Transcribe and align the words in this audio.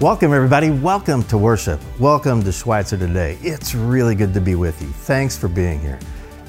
Welcome, 0.00 0.32
everybody. 0.32 0.70
Welcome 0.70 1.24
to 1.24 1.36
worship. 1.36 1.78
Welcome 1.98 2.42
to 2.44 2.52
Schweitzer 2.52 2.96
today. 2.96 3.36
It's 3.42 3.74
really 3.74 4.14
good 4.14 4.32
to 4.32 4.40
be 4.40 4.54
with 4.54 4.80
you. 4.80 4.88
Thanks 4.88 5.36
for 5.36 5.46
being 5.46 5.78
here. 5.78 5.98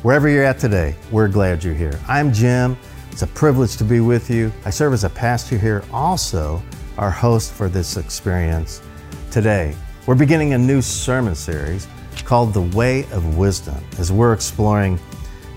Wherever 0.04 0.30
you're 0.30 0.46
at 0.46 0.58
today, 0.58 0.96
we're 1.12 1.28
glad 1.28 1.62
you're 1.62 1.74
here. 1.74 2.00
I'm 2.08 2.32
Jim. 2.32 2.78
It's 3.12 3.24
a 3.24 3.28
privilege 3.28 3.76
to 3.76 3.84
be 3.84 4.00
with 4.00 4.30
you. 4.30 4.54
I 4.64 4.70
serve 4.70 4.94
as 4.94 5.04
a 5.04 5.10
pastor 5.10 5.58
here, 5.58 5.84
also 5.92 6.64
our 6.98 7.12
host 7.12 7.52
for 7.52 7.68
this 7.68 7.98
experience. 7.98 8.82
Today, 9.32 9.76
we're 10.06 10.16
beginning 10.16 10.54
a 10.54 10.58
new 10.58 10.82
sermon 10.82 11.36
series 11.36 11.90
called 12.24 12.54
The 12.54 12.62
Way 12.62 13.02
of 13.12 13.38
Wisdom 13.38 13.84
as 14.00 14.14
we're 14.14 14.32
exploring 14.32 14.98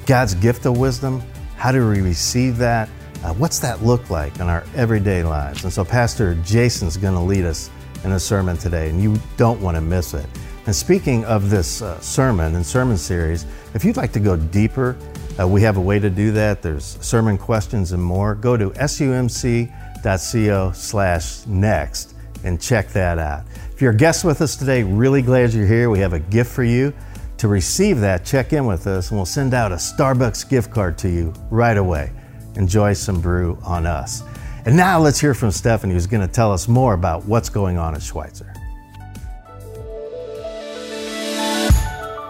God's 0.04 0.34
gift 0.34 0.66
of 0.66 0.76
wisdom. 0.78 1.22
How 1.54 1.70
do 1.70 1.88
we 1.88 2.00
receive 2.00 2.56
that? 2.56 2.88
Uh, 3.22 3.32
what's 3.34 3.60
that 3.60 3.84
look 3.84 4.10
like 4.10 4.40
in 4.40 4.48
our 4.48 4.64
everyday 4.74 5.22
lives? 5.22 5.62
And 5.62 5.72
so, 5.72 5.84
Pastor 5.84 6.34
Jason's 6.42 6.96
going 6.96 7.14
to 7.14 7.20
lead 7.20 7.44
us 7.44 7.70
in 8.04 8.12
a 8.12 8.20
sermon 8.20 8.56
today, 8.56 8.90
and 8.90 9.02
you 9.02 9.18
don't 9.36 9.60
want 9.60 9.76
to 9.76 9.80
miss 9.80 10.14
it. 10.14 10.26
And 10.66 10.74
speaking 10.74 11.24
of 11.24 11.50
this 11.50 11.82
uh, 11.82 11.98
sermon 12.00 12.54
and 12.54 12.64
sermon 12.64 12.96
series, 12.96 13.44
if 13.74 13.84
you'd 13.84 13.96
like 13.96 14.12
to 14.12 14.20
go 14.20 14.36
deeper, 14.36 14.96
uh, 15.38 15.46
we 15.46 15.60
have 15.62 15.76
a 15.76 15.80
way 15.80 15.98
to 15.98 16.08
do 16.08 16.32
that. 16.32 16.62
There's 16.62 16.96
sermon 17.00 17.36
questions 17.36 17.92
and 17.92 18.02
more. 18.02 18.34
Go 18.34 18.56
to 18.56 18.70
sumc.co 18.70 19.72
slash 20.72 21.46
next 21.46 22.14
and 22.44 22.60
check 22.60 22.88
that 22.90 23.18
out. 23.18 23.42
If 23.72 23.82
you're 23.82 23.92
a 23.92 23.96
guest 23.96 24.24
with 24.24 24.40
us 24.40 24.56
today, 24.56 24.82
really 24.84 25.22
glad 25.22 25.52
you're 25.52 25.66
here. 25.66 25.90
We 25.90 25.98
have 25.98 26.12
a 26.12 26.20
gift 26.20 26.52
for 26.52 26.64
you. 26.64 26.94
To 27.38 27.48
receive 27.48 28.00
that, 28.00 28.24
check 28.24 28.52
in 28.52 28.64
with 28.64 28.86
us 28.86 29.10
and 29.10 29.18
we'll 29.18 29.26
send 29.26 29.54
out 29.54 29.72
a 29.72 29.76
Starbucks 29.76 30.48
gift 30.48 30.70
card 30.70 30.96
to 30.98 31.08
you 31.08 31.34
right 31.50 31.76
away. 31.76 32.12
Enjoy 32.54 32.92
some 32.92 33.20
brew 33.20 33.58
on 33.64 33.86
us. 33.86 34.22
And 34.66 34.76
now 34.78 34.98
let's 34.98 35.20
hear 35.20 35.34
from 35.34 35.50
Stephanie, 35.50 35.92
who's 35.92 36.06
going 36.06 36.26
to 36.26 36.32
tell 36.32 36.50
us 36.50 36.68
more 36.68 36.94
about 36.94 37.26
what's 37.26 37.50
going 37.50 37.76
on 37.76 37.94
at 37.94 38.02
Schweitzer. 38.02 38.50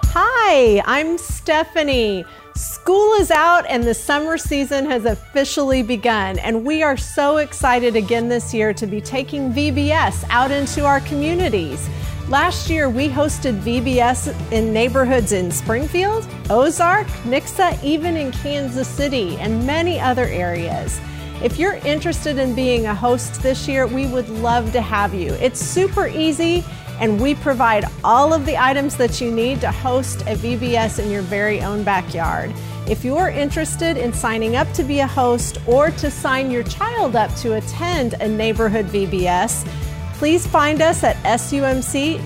Hi, 0.06 0.82
I'm 0.84 1.16
Stephanie. 1.16 2.24
School 2.56 3.14
is 3.14 3.30
out 3.30 3.66
and 3.68 3.84
the 3.84 3.94
summer 3.94 4.36
season 4.36 4.84
has 4.86 5.04
officially 5.04 5.82
begun, 5.82 6.38
and 6.40 6.64
we 6.64 6.82
are 6.82 6.96
so 6.96 7.36
excited 7.36 7.94
again 7.94 8.28
this 8.28 8.52
year 8.52 8.74
to 8.74 8.86
be 8.86 9.00
taking 9.00 9.52
VBS 9.52 10.24
out 10.28 10.50
into 10.50 10.84
our 10.84 11.00
communities. 11.00 11.88
Last 12.28 12.68
year, 12.68 12.88
we 12.88 13.08
hosted 13.08 13.60
VBS 13.60 14.50
in 14.50 14.72
neighborhoods 14.72 15.32
in 15.32 15.50
Springfield, 15.52 16.26
Ozark, 16.50 17.06
Nixa, 17.24 17.82
even 17.82 18.16
in 18.16 18.32
Kansas 18.32 18.88
City, 18.88 19.36
and 19.36 19.64
many 19.66 20.00
other 20.00 20.24
areas. 20.24 21.00
If 21.44 21.58
you're 21.58 21.74
interested 21.84 22.38
in 22.38 22.54
being 22.54 22.86
a 22.86 22.94
host 22.94 23.42
this 23.42 23.68
year, 23.68 23.86
we 23.86 24.06
would 24.06 24.30
love 24.30 24.72
to 24.72 24.80
have 24.80 25.12
you. 25.12 25.34
It's 25.34 25.60
super 25.60 26.06
easy, 26.06 26.64
and 26.98 27.20
we 27.20 27.34
provide 27.34 27.84
all 28.02 28.32
of 28.32 28.46
the 28.46 28.56
items 28.56 28.96
that 28.96 29.20
you 29.20 29.30
need 29.30 29.60
to 29.60 29.70
host 29.70 30.22
a 30.22 30.36
VBS 30.36 30.98
in 30.98 31.10
your 31.10 31.20
very 31.20 31.60
own 31.60 31.84
backyard. 31.84 32.50
If 32.88 33.04
you're 33.04 33.28
interested 33.28 33.98
in 33.98 34.14
signing 34.14 34.56
up 34.56 34.72
to 34.72 34.82
be 34.82 35.00
a 35.00 35.06
host 35.06 35.58
or 35.66 35.90
to 35.90 36.10
sign 36.10 36.50
your 36.50 36.62
child 36.62 37.14
up 37.14 37.34
to 37.36 37.56
attend 37.56 38.14
a 38.22 38.26
neighborhood 38.26 38.86
VBS, 38.86 39.66
please 40.14 40.46
find 40.46 40.80
us 40.80 41.04
at 41.04 41.16
sumc.co/vbs. 41.24 42.20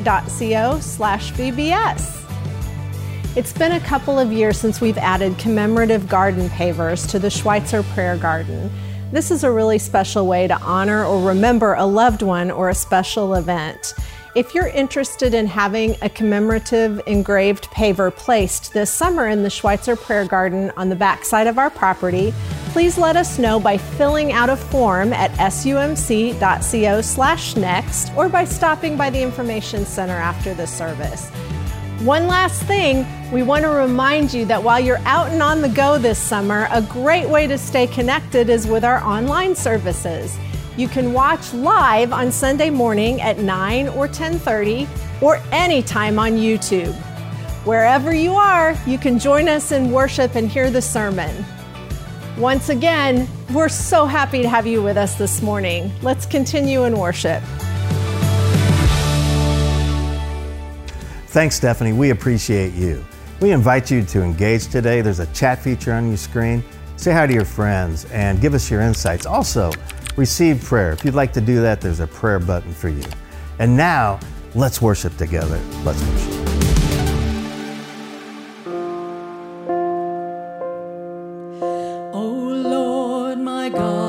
It's 3.37 3.53
been 3.53 3.73
a 3.73 3.81
couple 3.81 4.17
of 4.17 4.33
years 4.33 4.57
since 4.59 4.81
we've 4.81 4.97
added 4.99 5.37
commemorative 5.39 6.09
garden 6.09 6.49
pavers 6.51 7.05
to 7.11 7.19
the 7.19 7.31
Schweitzer 7.31 7.83
Prayer 7.83 8.17
Garden. 8.17 8.71
This 9.11 9.31
is 9.31 9.43
a 9.43 9.51
really 9.51 9.79
special 9.79 10.27
way 10.27 10.47
to 10.49 10.61
honor 10.61 11.03
or 11.03 11.27
remember 11.27 11.73
a 11.73 11.87
loved 11.87 12.21
one 12.21 12.51
or 12.51 12.69
a 12.69 12.75
special 12.75 13.37
event. 13.37 13.95
If 14.35 14.55
you're 14.55 14.69
interested 14.69 15.33
in 15.33 15.47
having 15.47 15.97
a 16.03 16.11
commemorative 16.11 17.01
engraved 17.07 17.71
paver 17.71 18.15
placed 18.15 18.75
this 18.75 18.91
summer 18.91 19.27
in 19.29 19.43
the 19.43 19.49
Schweitzer 19.49 19.97
Prayer 19.97 20.27
Garden 20.27 20.71
on 20.77 20.91
the 20.91 20.95
backside 20.95 21.47
of 21.47 21.57
our 21.59 21.71
property, 21.71 22.35
please 22.67 22.99
let 22.99 23.17
us 23.17 23.39
know 23.39 23.59
by 23.59 23.79
filling 23.79 24.31
out 24.33 24.51
a 24.51 24.57
form 24.57 25.15
at 25.15 25.31
sumc.co/next 25.33 26.37
or 28.15 28.29
by 28.29 28.45
stopping 28.45 28.95
by 28.99 29.09
the 29.09 29.23
information 29.23 29.87
center 29.87 30.17
after 30.17 30.53
the 30.53 30.67
service. 30.67 31.31
One 32.01 32.29
last 32.29 32.63
thing, 32.63 33.05
we 33.33 33.43
want 33.43 33.65
to 33.65 33.71
remind 33.71 34.33
you 34.33 34.45
that 34.45 34.63
while 34.63 34.79
you're 34.79 35.01
out 35.05 35.33
and 35.33 35.43
on 35.43 35.61
the 35.61 35.69
go 35.69 35.99
this 35.99 36.17
summer, 36.17 36.69
a 36.71 36.81
great 36.81 37.29
way 37.29 37.49
to 37.49 37.59
stay 37.59 37.89
connected 37.89 38.49
is 38.49 38.69
with 38.69 38.85
our 38.85 39.03
online 39.03 39.57
services. 39.57 40.39
You 40.77 40.87
can 40.87 41.13
watch 41.13 41.53
live 41.53 42.13
on 42.13 42.31
Sunday 42.31 42.71
morning 42.71 43.21
at 43.21 43.41
9 43.41 43.89
or 43.89 44.07
10:30 44.07 44.87
or 45.21 45.41
anytime 45.51 46.21
on 46.21 46.37
YouTube. 46.37 46.95
Wherever 47.65 48.15
you 48.15 48.35
are, 48.35 48.77
you 48.87 48.97
can 48.97 49.19
join 49.19 49.49
us 49.49 49.73
in 49.73 49.91
worship 49.91 50.37
and 50.37 50.49
hear 50.49 50.71
the 50.71 50.81
sermon. 50.81 51.45
Once 52.39 52.69
again, 52.69 53.27
we're 53.53 53.69
so 53.69 54.07
happy 54.07 54.41
to 54.41 54.49
have 54.49 54.69
you 54.69 54.81
with 54.81 54.97
us 54.97 55.17
this 55.17 55.43
morning. 55.43 55.91
Let's 56.03 56.27
continue 56.27 56.85
in 56.85 56.97
worship. 56.97 57.43
Thanks, 61.39 61.55
Stephanie. 61.55 61.93
We 61.93 62.11
appreciate 62.11 62.75
you. 62.75 63.05
We 63.41 63.53
invite 63.53 63.93
you 63.93 64.03
to 64.03 64.23
engage 64.25 64.67
today. 64.67 65.03
There's 65.03 65.21
a 65.21 65.27
chat 65.27 65.63
feature 65.63 65.93
on 65.93 66.09
your 66.09 66.17
screen. 66.17 66.65
Say 66.97 67.13
hi 67.13 67.29
to 67.29 67.33
your 67.33 67.45
friends 67.45 68.07
and 68.07 68.41
give 68.41 68.55
us 68.55 68.69
your 68.69 68.81
insights. 68.81 69.25
Also, 69.25 69.71
receive 70.17 70.61
prayer. 70.65 70.91
If 70.91 71.05
you'd 71.05 71.15
like 71.15 71.33
to 71.35 71.41
do 71.41 71.61
that, 71.61 71.81
there's 71.81 72.01
a 72.01 72.09
prayer 72.09 72.41
button 72.41 72.73
for 72.73 72.89
you. 72.89 73.05
And 73.61 73.77
now, 73.77 74.19
let's 74.57 74.83
worship 74.83 75.17
together. 75.17 75.61
Let's 75.85 76.03
worship. 76.03 76.49
I 82.11 82.19
hear 82.19 82.63
the 82.65 82.69
rolling 82.69 84.08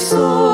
soul. 0.00 0.49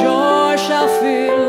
joy 0.00 0.56
shall 0.56 0.88
fill. 1.00 1.41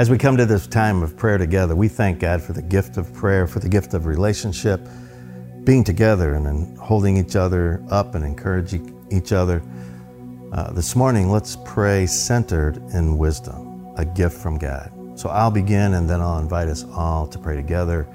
As 0.00 0.08
we 0.08 0.16
come 0.16 0.38
to 0.38 0.46
this 0.46 0.66
time 0.66 1.02
of 1.02 1.14
prayer 1.14 1.36
together, 1.36 1.76
we 1.76 1.86
thank 1.86 2.20
God 2.20 2.40
for 2.40 2.54
the 2.54 2.62
gift 2.62 2.96
of 2.96 3.12
prayer, 3.12 3.46
for 3.46 3.58
the 3.58 3.68
gift 3.68 3.92
of 3.92 4.06
relationship, 4.06 4.80
being 5.64 5.84
together 5.84 6.32
and 6.32 6.46
then 6.46 6.74
holding 6.76 7.18
each 7.18 7.36
other 7.36 7.84
up 7.90 8.14
and 8.14 8.24
encouraging 8.24 9.06
each 9.12 9.32
other. 9.32 9.62
Uh, 10.52 10.72
this 10.72 10.96
morning, 10.96 11.30
let's 11.30 11.58
pray 11.66 12.06
centered 12.06 12.78
in 12.94 13.18
wisdom, 13.18 13.92
a 13.98 14.04
gift 14.06 14.38
from 14.38 14.56
God. 14.56 14.90
So 15.16 15.28
I'll 15.28 15.50
begin 15.50 15.92
and 15.92 16.08
then 16.08 16.22
I'll 16.22 16.38
invite 16.38 16.68
us 16.68 16.82
all 16.94 17.26
to 17.26 17.38
pray 17.38 17.56
together 17.56 18.08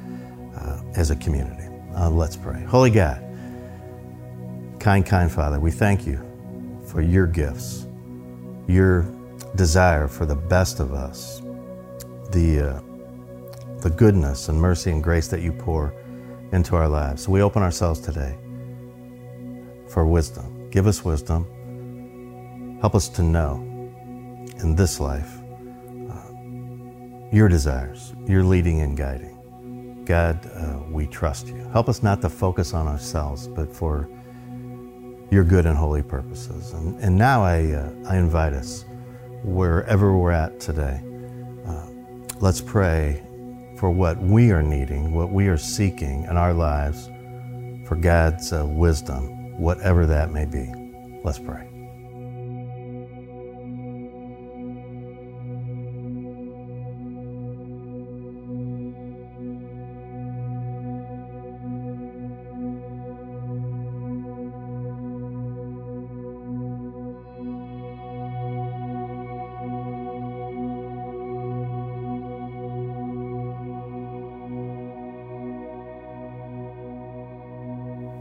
uh, 0.57 0.81
as 0.95 1.11
a 1.11 1.15
community. 1.15 1.69
Uh, 1.95 2.09
let's 2.09 2.35
pray. 2.35 2.63
Holy 2.63 2.89
God, 2.89 3.21
kind, 4.79 5.05
kind 5.05 5.31
Father, 5.31 5.59
we 5.59 5.69
thank 5.69 6.07
you 6.07 6.19
for 6.87 7.03
your 7.03 7.27
gifts, 7.27 7.85
your 8.67 9.03
desire 9.53 10.07
for 10.07 10.25
the 10.25 10.35
best 10.35 10.79
of 10.79 10.91
us, 10.91 11.43
the, 12.35 12.59
uh, 12.59 12.81
the 13.79 13.89
goodness 13.89 14.49
and 14.49 14.59
mercy 14.59 14.91
and 14.91 15.01
grace 15.01 15.29
that 15.29 15.41
you 15.41 15.53
pour 15.53 15.93
into 16.51 16.75
our 16.75 16.89
lives. 16.89 17.23
So 17.23 17.31
we 17.31 17.41
open 17.41 17.63
ourselves 17.63 18.01
today 18.01 18.37
for 19.87 20.05
wisdom. 20.05 20.69
Give 20.69 20.85
us 20.85 21.03
wisdom. 21.05 21.47
Help 22.81 22.93
us 22.93 23.07
to 23.09 23.23
know 23.23 23.53
in 24.59 24.75
this 24.75 24.99
life 24.99 25.39
uh, 26.11 26.31
your 27.31 27.47
desires, 27.47 28.13
your 28.27 28.43
leading 28.43 28.81
and 28.81 28.97
guiding. 28.97 30.03
God, 30.05 30.45
uh, 30.53 30.79
we 30.91 31.07
trust 31.07 31.47
you. 31.47 31.55
Help 31.71 31.87
us 31.87 32.03
not 32.03 32.21
to 32.21 32.29
focus 32.29 32.73
on 32.73 32.85
ourselves, 32.85 33.47
but 33.47 33.73
for 33.73 34.09
your 35.31 35.45
good 35.45 35.65
and 35.65 35.77
holy 35.77 36.03
purposes. 36.03 36.73
And, 36.73 36.99
and 36.99 37.17
now 37.17 37.43
I, 37.43 37.71
uh, 37.71 37.89
I 38.09 38.17
invite 38.17 38.53
us, 38.53 38.83
wherever 39.43 40.17
we're 40.17 40.31
at 40.31 40.59
today, 40.59 41.01
Let's 42.41 42.59
pray 42.59 43.23
for 43.77 43.89
what 43.89 44.17
we 44.17 44.51
are 44.51 44.61
needing, 44.61 45.13
what 45.13 45.31
we 45.31 45.47
are 45.47 45.57
seeking 45.57 46.23
in 46.23 46.35
our 46.35 46.53
lives 46.53 47.09
for 47.87 47.95
God's 47.95 48.51
uh, 48.51 48.65
wisdom, 48.65 49.57
whatever 49.57 50.05
that 50.05 50.31
may 50.31 50.43
be. 50.45 50.69
Let's 51.23 51.39
pray. 51.39 51.74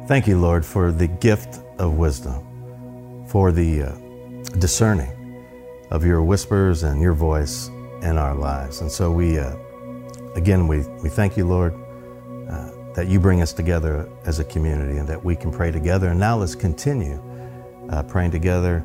Thank 0.06 0.27
you, 0.27 0.39
Lord, 0.39 0.67
for 0.67 0.93
the 0.93 1.06
gift 1.06 1.61
of 1.79 1.95
wisdom, 1.95 3.27
for 3.27 3.51
the 3.51 3.85
uh, 3.85 3.93
discerning 4.59 5.11
of 5.91 6.05
your 6.05 6.23
whispers 6.23 6.83
and 6.83 7.00
your 7.00 7.14
voice 7.14 7.69
in 8.02 8.19
our 8.19 8.35
lives. 8.35 8.83
And 8.83 8.93
so 8.93 9.11
we, 9.11 9.38
uh, 9.38 9.57
again, 10.37 10.69
we, 10.69 10.81
we 11.02 11.09
thank 11.09 11.38
you, 11.38 11.47
Lord, 11.47 11.73
uh, 12.50 12.71
that 12.93 13.07
you 13.09 13.19
bring 13.19 13.40
us 13.40 13.55
together 13.55 14.07
as 14.26 14.40
a 14.40 14.45
community 14.45 14.99
and 14.99 15.09
that 15.09 15.25
we 15.25 15.35
can 15.35 15.50
pray 15.50 15.71
together. 15.71 16.11
And 16.11 16.21
now 16.21 16.37
let's 16.37 16.55
continue 16.55 17.19
uh, 17.88 18.02
praying 18.02 18.33
together 18.33 18.85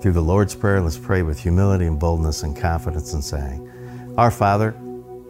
through 0.00 0.12
the 0.12 0.22
Lord's 0.22 0.54
Prayer. 0.54 0.80
Let's 0.80 0.96
pray 0.96 1.20
with 1.20 1.38
humility 1.38 1.84
and 1.84 2.00
boldness 2.00 2.42
and 2.42 2.56
confidence 2.56 3.12
and 3.12 3.22
saying, 3.22 4.14
Our 4.16 4.30
Father, 4.30 4.70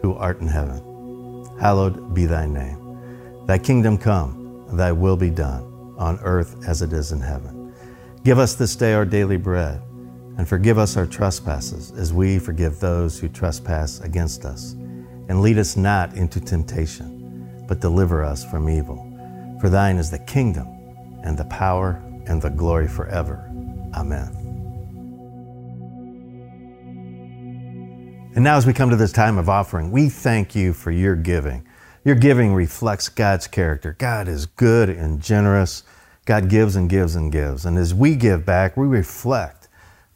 who 0.01 0.13
art 0.13 0.39
in 0.39 0.47
heaven, 0.47 0.77
hallowed 1.59 2.13
be 2.13 2.25
thy 2.25 2.45
name. 2.45 3.45
Thy 3.47 3.57
kingdom 3.57 3.97
come 3.97 4.38
thy 4.77 4.91
will 4.91 5.17
be 5.17 5.29
done 5.29 5.95
on 5.97 6.19
earth 6.19 6.67
as 6.67 6.81
it 6.81 6.93
is 6.93 7.11
in 7.11 7.19
heaven. 7.19 7.73
Give 8.23 8.39
us 8.39 8.55
this 8.55 8.75
day 8.75 8.93
our 8.93 9.05
daily 9.05 9.37
bread, 9.37 9.81
and 10.37 10.47
forgive 10.47 10.77
us 10.77 10.97
our 10.97 11.05
trespasses 11.05 11.91
as 11.91 12.13
we 12.13 12.39
forgive 12.39 12.79
those 12.79 13.19
who 13.19 13.27
trespass 13.27 13.99
against 14.01 14.45
us. 14.45 14.73
And 15.27 15.41
lead 15.41 15.57
us 15.57 15.77
not 15.77 16.13
into 16.15 16.39
temptation, 16.39 17.63
but 17.67 17.79
deliver 17.79 18.23
us 18.23 18.43
from 18.49 18.69
evil. 18.69 19.05
For 19.61 19.69
thine 19.69 19.97
is 19.97 20.09
the 20.09 20.19
kingdom, 20.19 20.67
and 21.23 21.37
the 21.37 21.45
power, 21.45 22.01
and 22.27 22.41
the 22.41 22.49
glory 22.49 22.87
forever. 22.87 23.45
Amen. 23.95 24.35
And 28.35 28.43
now, 28.43 28.57
as 28.57 28.65
we 28.65 28.73
come 28.73 28.89
to 28.89 28.95
this 28.95 29.11
time 29.11 29.37
of 29.37 29.49
offering, 29.49 29.91
we 29.91 30.07
thank 30.07 30.55
you 30.55 30.71
for 30.71 30.91
your 30.91 31.15
giving. 31.15 31.65
Your 32.05 32.15
giving 32.15 32.53
reflects 32.53 33.09
God's 33.09 33.47
character. 33.47 33.95
God 33.97 34.27
is 34.27 34.45
good 34.45 34.89
and 34.89 35.21
generous. 35.21 35.83
God 36.25 36.49
gives 36.49 36.75
and 36.75 36.89
gives 36.89 37.15
and 37.15 37.31
gives. 37.31 37.65
And 37.65 37.77
as 37.77 37.93
we 37.93 38.15
give 38.15 38.45
back, 38.45 38.77
we 38.77 38.87
reflect 38.87 39.67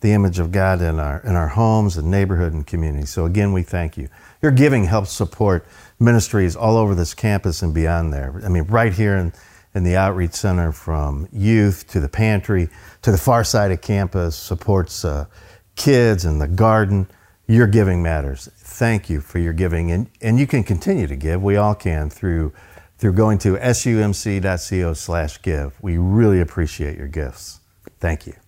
the 0.01 0.11
image 0.11 0.37
of 0.37 0.51
God 0.51 0.81
in 0.81 0.99
our, 0.99 1.21
in 1.21 1.35
our 1.35 1.47
homes 1.47 1.97
and 1.97 2.11
neighborhood 2.11 2.53
and 2.53 2.67
community. 2.67 3.05
So 3.05 3.25
again, 3.25 3.53
we 3.53 3.63
thank 3.63 3.97
you. 3.97 4.09
Your 4.41 4.51
giving 4.51 4.83
helps 4.83 5.11
support 5.11 5.65
ministries 5.99 6.55
all 6.55 6.77
over 6.77 6.93
this 6.93 7.13
campus 7.13 7.61
and 7.61 7.73
beyond 7.73 8.11
there. 8.11 8.41
I 8.45 8.49
mean, 8.49 8.63
right 8.63 8.93
here 8.93 9.15
in, 9.15 9.33
in 9.73 9.83
the 9.83 9.95
Outreach 9.95 10.33
Center, 10.33 10.71
from 10.71 11.27
youth 11.31 11.87
to 11.87 11.99
the 11.99 12.09
pantry 12.09 12.69
to 13.01 13.11
the 13.11 13.17
far 13.17 13.43
side 13.43 13.71
of 13.71 13.81
campus, 13.81 14.35
supports 14.35 15.05
uh, 15.05 15.25
kids 15.75 16.25
and 16.25 16.39
the 16.39 16.47
garden. 16.47 17.07
Your 17.47 17.67
giving 17.67 18.03
matters 18.03 18.49
thank 18.73 19.09
you 19.09 19.21
for 19.21 19.39
your 19.39 19.53
giving. 19.53 19.91
And, 19.91 20.09
and 20.21 20.39
you 20.39 20.47
can 20.47 20.63
continue 20.63 21.07
to 21.07 21.15
give. 21.15 21.41
We 21.41 21.57
all 21.57 21.75
can 21.75 22.09
through, 22.09 22.53
through 22.97 23.13
going 23.13 23.37
to 23.39 23.55
sumc.co 23.57 24.93
slash 24.93 25.41
give. 25.41 25.81
We 25.81 25.97
really 25.97 26.41
appreciate 26.41 26.97
your 26.97 27.07
gifts. 27.07 27.59
Thank 27.99 28.27
you. 28.27 28.42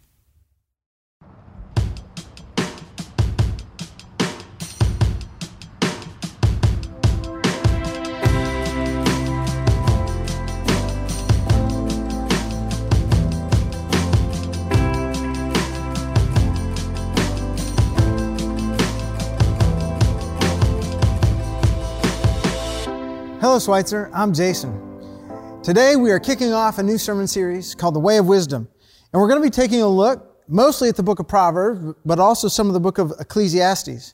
Hello, 23.56 23.64
Schweitzer. 23.64 24.12
I'm 24.14 24.34
Jason. 24.34 25.62
Today 25.64 25.96
we 25.96 26.12
are 26.12 26.20
kicking 26.20 26.52
off 26.52 26.78
a 26.78 26.84
new 26.84 26.98
sermon 26.98 27.26
series 27.26 27.74
called 27.74 27.96
The 27.96 28.02
Way 28.02 28.18
of 28.18 28.28
Wisdom. 28.28 28.68
And 29.14 29.22
we're 29.22 29.30
going 29.30 29.42
to 29.42 29.48
be 29.48 29.50
taking 29.50 29.82
a 29.82 29.88
look 29.88 30.44
mostly 30.50 30.90
at 30.90 30.98
the 30.98 31.04
book 31.04 31.20
of 31.20 31.30
Proverbs, 31.30 31.96
but 32.04 32.20
also 32.20 32.50
some 32.50 32.68
of 32.68 32.74
the 32.74 32.82
book 32.82 32.98
of 32.98 33.14
Ecclesiastes. 33.18 34.14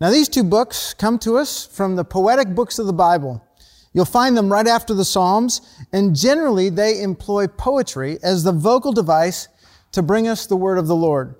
Now, 0.00 0.10
these 0.10 0.28
two 0.28 0.42
books 0.42 0.94
come 0.94 1.20
to 1.20 1.36
us 1.36 1.64
from 1.64 1.94
the 1.94 2.02
poetic 2.02 2.56
books 2.56 2.80
of 2.80 2.86
the 2.86 2.92
Bible. 2.92 3.46
You'll 3.92 4.04
find 4.04 4.36
them 4.36 4.50
right 4.50 4.66
after 4.66 4.94
the 4.94 5.04
Psalms, 5.04 5.60
and 5.92 6.16
generally 6.16 6.68
they 6.68 7.02
employ 7.02 7.46
poetry 7.46 8.18
as 8.20 8.42
the 8.42 8.50
vocal 8.50 8.90
device 8.90 9.46
to 9.92 10.02
bring 10.02 10.26
us 10.26 10.46
the 10.46 10.56
word 10.56 10.78
of 10.78 10.88
the 10.88 10.96
Lord. 10.96 11.36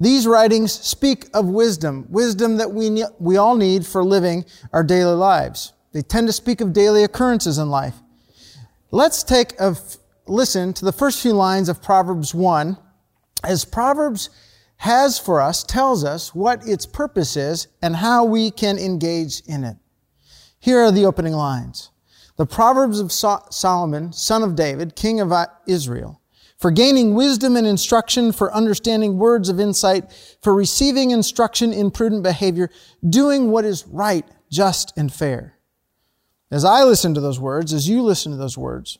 These 0.00 0.26
writings 0.26 0.72
speak 0.72 1.28
of 1.32 1.46
wisdom, 1.46 2.06
wisdom 2.08 2.56
that 2.56 2.72
we, 2.72 2.90
ne- 2.90 3.04
we 3.20 3.36
all 3.36 3.54
need 3.54 3.86
for 3.86 4.02
living 4.02 4.44
our 4.72 4.82
daily 4.82 5.14
lives. 5.14 5.74
They 5.92 6.02
tend 6.02 6.26
to 6.26 6.32
speak 6.32 6.60
of 6.60 6.72
daily 6.72 7.04
occurrences 7.04 7.58
in 7.58 7.70
life. 7.70 7.94
Let's 8.90 9.22
take 9.22 9.52
a 9.60 9.70
f- 9.76 9.96
listen 10.26 10.72
to 10.74 10.84
the 10.84 10.92
first 10.92 11.20
few 11.20 11.32
lines 11.32 11.68
of 11.68 11.82
Proverbs 11.82 12.34
1 12.34 12.76
as 13.44 13.64
Proverbs 13.64 14.30
has 14.78 15.18
for 15.18 15.40
us, 15.40 15.62
tells 15.62 16.04
us 16.04 16.34
what 16.34 16.66
its 16.66 16.86
purpose 16.86 17.36
is 17.36 17.68
and 17.80 17.96
how 17.96 18.24
we 18.24 18.50
can 18.50 18.78
engage 18.78 19.40
in 19.46 19.64
it. 19.64 19.76
Here 20.58 20.80
are 20.80 20.92
the 20.92 21.06
opening 21.06 21.34
lines. 21.34 21.90
The 22.36 22.46
Proverbs 22.46 22.98
of 22.98 23.12
so- 23.12 23.44
Solomon, 23.50 24.12
son 24.12 24.42
of 24.42 24.56
David, 24.56 24.96
king 24.96 25.20
of 25.20 25.30
uh, 25.30 25.46
Israel, 25.66 26.20
for 26.58 26.70
gaining 26.70 27.14
wisdom 27.14 27.56
and 27.56 27.66
instruction, 27.66 28.32
for 28.32 28.52
understanding 28.54 29.18
words 29.18 29.48
of 29.48 29.60
insight, 29.60 30.12
for 30.40 30.54
receiving 30.54 31.10
instruction 31.10 31.72
in 31.72 31.90
prudent 31.90 32.22
behavior, 32.22 32.70
doing 33.08 33.50
what 33.50 33.64
is 33.64 33.86
right, 33.86 34.24
just, 34.50 34.92
and 34.96 35.12
fair. 35.12 35.58
As 36.52 36.66
I 36.66 36.84
listen 36.84 37.14
to 37.14 37.20
those 37.20 37.40
words, 37.40 37.72
as 37.72 37.88
you 37.88 38.02
listen 38.02 38.30
to 38.30 38.36
those 38.36 38.58
words, 38.58 38.98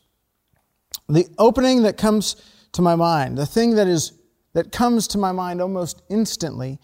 the 1.07 1.27
opening 1.37 1.83
that 1.83 1.97
comes 1.97 2.35
to 2.71 2.81
my 2.81 2.95
mind, 2.95 3.37
the 3.37 3.45
thing 3.45 3.75
that 3.75 3.87
is 3.87 4.13
that 4.53 4.71
comes 4.71 5.07
to 5.09 5.19
my 5.19 5.31
mind 5.31 5.61
almost 5.61 6.01
instantly 6.09 6.79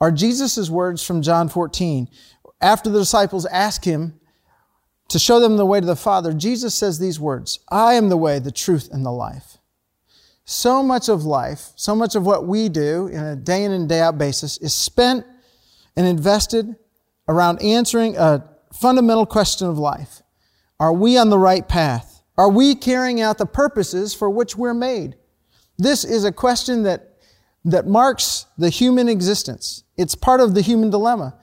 are 0.00 0.10
Jesus' 0.10 0.70
words 0.70 1.02
from 1.02 1.20
John 1.20 1.50
14. 1.50 2.08
After 2.62 2.88
the 2.88 3.00
disciples 3.00 3.44
ask 3.46 3.84
him 3.84 4.18
to 5.08 5.18
show 5.18 5.38
them 5.38 5.58
the 5.58 5.66
way 5.66 5.80
to 5.80 5.86
the 5.86 5.96
Father, 5.96 6.32
Jesus 6.32 6.74
says 6.74 6.98
these 6.98 7.20
words 7.20 7.60
I 7.68 7.94
am 7.94 8.08
the 8.08 8.16
way, 8.16 8.38
the 8.38 8.50
truth, 8.50 8.88
and 8.90 9.04
the 9.04 9.12
life. 9.12 9.58
So 10.46 10.82
much 10.82 11.10
of 11.10 11.24
life, 11.24 11.72
so 11.76 11.94
much 11.94 12.14
of 12.14 12.24
what 12.24 12.46
we 12.46 12.70
do 12.70 13.08
in 13.08 13.22
a 13.22 13.36
day 13.36 13.64
in 13.64 13.72
and 13.72 13.86
day 13.86 14.00
out 14.00 14.16
basis 14.16 14.56
is 14.58 14.72
spent 14.72 15.26
and 15.94 16.06
invested 16.06 16.74
around 17.28 17.60
answering 17.60 18.16
a 18.16 18.55
fundamental 18.76 19.26
question 19.26 19.68
of 19.68 19.78
life 19.78 20.22
Are 20.78 20.92
we 20.92 21.16
on 21.18 21.30
the 21.30 21.38
right 21.38 21.66
path? 21.66 22.22
Are 22.38 22.50
we 22.50 22.74
carrying 22.74 23.20
out 23.20 23.38
the 23.38 23.46
purposes 23.46 24.14
for 24.14 24.28
which 24.28 24.56
we're 24.56 24.74
made? 24.74 25.16
This 25.78 26.04
is 26.04 26.24
a 26.24 26.32
question 26.32 26.82
that, 26.82 27.16
that 27.64 27.86
marks 27.86 28.46
the 28.58 28.70
human 28.70 29.08
existence. 29.08 29.84
It's 29.96 30.14
part 30.14 30.40
of 30.40 30.54
the 30.54 30.60
human 30.60 30.90
dilemma. 30.90 31.38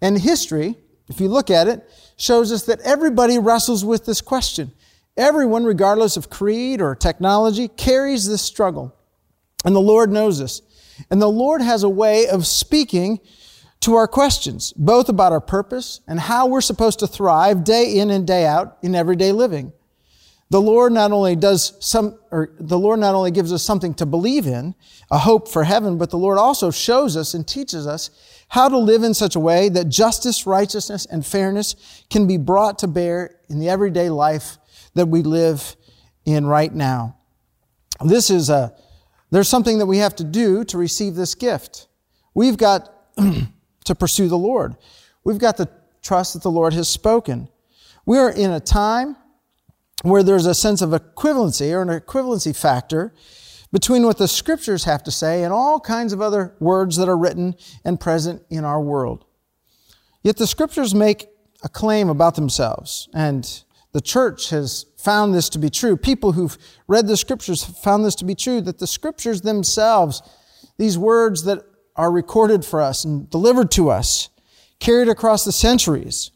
And 0.00 0.18
history, 0.18 0.76
if 1.08 1.20
you 1.20 1.28
look 1.28 1.50
at 1.50 1.68
it, 1.68 1.88
shows 2.16 2.52
us 2.52 2.64
that 2.64 2.80
everybody 2.80 3.38
wrestles 3.38 3.84
with 3.84 4.06
this 4.06 4.20
question. 4.20 4.72
Everyone, 5.16 5.64
regardless 5.64 6.16
of 6.16 6.30
creed 6.30 6.80
or 6.80 6.94
technology, 6.94 7.68
carries 7.68 8.28
this 8.28 8.42
struggle. 8.42 8.94
And 9.64 9.74
the 9.74 9.80
Lord 9.80 10.10
knows 10.10 10.38
this. 10.38 10.62
And 11.10 11.20
the 11.20 11.28
Lord 11.28 11.60
has 11.60 11.82
a 11.82 11.88
way 11.88 12.26
of 12.28 12.46
speaking 12.46 13.20
to 13.80 13.94
our 13.94 14.08
questions, 14.08 14.72
both 14.74 15.08
about 15.08 15.32
our 15.32 15.40
purpose 15.40 16.00
and 16.06 16.18
how 16.18 16.46
we're 16.46 16.60
supposed 16.60 16.98
to 16.98 17.06
thrive 17.06 17.64
day 17.64 17.98
in 17.98 18.10
and 18.10 18.26
day 18.26 18.44
out 18.44 18.78
in 18.82 18.94
everyday 18.94 19.32
living. 19.32 19.72
The 20.50 20.60
Lord 20.60 20.92
not 20.92 21.12
only 21.12 21.36
does 21.36 21.74
some, 21.78 22.18
or 22.30 22.54
the 22.58 22.78
Lord 22.78 23.00
not 23.00 23.14
only 23.14 23.30
gives 23.30 23.52
us 23.52 23.62
something 23.62 23.92
to 23.94 24.06
believe 24.06 24.46
in, 24.46 24.74
a 25.10 25.18
hope 25.18 25.46
for 25.46 25.64
heaven, 25.64 25.98
but 25.98 26.10
the 26.10 26.16
Lord 26.16 26.38
also 26.38 26.70
shows 26.70 27.16
us 27.16 27.34
and 27.34 27.46
teaches 27.46 27.86
us 27.86 28.10
how 28.48 28.68
to 28.68 28.78
live 28.78 29.02
in 29.02 29.12
such 29.12 29.36
a 29.36 29.40
way 29.40 29.68
that 29.68 29.90
justice, 29.90 30.46
righteousness, 30.46 31.06
and 31.06 31.24
fairness 31.24 32.02
can 32.08 32.26
be 32.26 32.38
brought 32.38 32.78
to 32.78 32.88
bear 32.88 33.36
in 33.50 33.58
the 33.58 33.68
everyday 33.68 34.08
life 34.08 34.56
that 34.94 35.06
we 35.06 35.22
live 35.22 35.76
in 36.24 36.46
right 36.46 36.74
now. 36.74 37.16
This 38.02 38.30
is 38.30 38.48
a, 38.48 38.74
there's 39.30 39.48
something 39.48 39.78
that 39.78 39.86
we 39.86 39.98
have 39.98 40.16
to 40.16 40.24
do 40.24 40.64
to 40.64 40.78
receive 40.78 41.14
this 41.14 41.34
gift. 41.34 41.88
We've 42.34 42.56
got 42.56 42.88
to 43.88 43.94
pursue 43.94 44.28
the 44.28 44.38
Lord. 44.38 44.76
We've 45.24 45.38
got 45.38 45.56
to 45.58 45.68
trust 46.00 46.34
that 46.34 46.42
the 46.42 46.50
Lord 46.50 46.72
has 46.74 46.88
spoken. 46.88 47.48
We 48.06 48.16
are 48.16 48.30
in 48.30 48.50
a 48.50 48.60
time 48.60 49.16
where 50.02 50.22
there's 50.22 50.46
a 50.46 50.54
sense 50.54 50.80
of 50.80 50.90
equivalency 50.90 51.72
or 51.72 51.82
an 51.82 51.88
equivalency 51.88 52.56
factor 52.56 53.12
between 53.72 54.04
what 54.04 54.16
the 54.16 54.28
scriptures 54.28 54.84
have 54.84 55.02
to 55.02 55.10
say 55.10 55.42
and 55.42 55.52
all 55.52 55.80
kinds 55.80 56.12
of 56.12 56.22
other 56.22 56.54
words 56.60 56.96
that 56.96 57.08
are 57.08 57.18
written 57.18 57.54
and 57.84 58.00
present 58.00 58.42
in 58.48 58.64
our 58.64 58.80
world. 58.80 59.24
Yet 60.22 60.36
the 60.36 60.46
scriptures 60.46 60.94
make 60.94 61.28
a 61.62 61.68
claim 61.68 62.08
about 62.08 62.34
themselves, 62.36 63.08
and 63.12 63.62
the 63.92 64.00
church 64.00 64.50
has 64.50 64.86
found 64.96 65.34
this 65.34 65.48
to 65.50 65.58
be 65.58 65.70
true. 65.70 65.96
People 65.96 66.32
who've 66.32 66.56
read 66.86 67.06
the 67.06 67.16
scriptures 67.16 67.64
have 67.64 67.76
found 67.76 68.04
this 68.04 68.14
to 68.16 68.24
be 68.24 68.34
true, 68.34 68.60
that 68.62 68.78
the 68.78 68.86
scriptures 68.86 69.42
themselves, 69.42 70.22
these 70.78 70.96
words 70.96 71.42
that 71.44 71.64
are 71.98 72.10
recorded 72.10 72.64
for 72.64 72.80
us 72.80 73.04
and 73.04 73.28
delivered 73.28 73.70
to 73.72 73.90
us, 73.90 74.30
carried 74.80 75.08
across 75.08 75.44
the 75.44 75.52
centuries, 75.52 76.30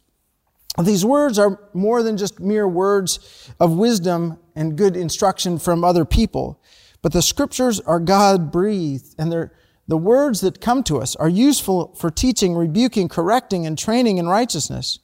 these 0.80 1.04
words 1.04 1.38
are 1.38 1.60
more 1.74 2.02
than 2.02 2.16
just 2.16 2.40
mere 2.40 2.66
words 2.66 3.50
of 3.60 3.76
wisdom 3.76 4.38
and 4.56 4.76
good 4.76 4.96
instruction 4.96 5.58
from 5.58 5.84
other 5.84 6.04
people, 6.04 6.62
but 7.02 7.12
the 7.12 7.20
scriptures 7.20 7.78
are 7.80 8.00
God 8.00 8.50
breathed 8.50 9.14
and 9.18 9.30
they're 9.30 9.52
the 9.88 9.96
words 9.98 10.40
that 10.42 10.60
come 10.60 10.84
to 10.84 11.00
us 11.02 11.16
are 11.16 11.28
useful 11.28 11.92
for 11.96 12.08
teaching, 12.08 12.54
rebuking, 12.54 13.08
correcting, 13.08 13.66
and 13.66 13.76
training 13.76 14.18
in 14.18 14.28
righteousness. 14.28 15.00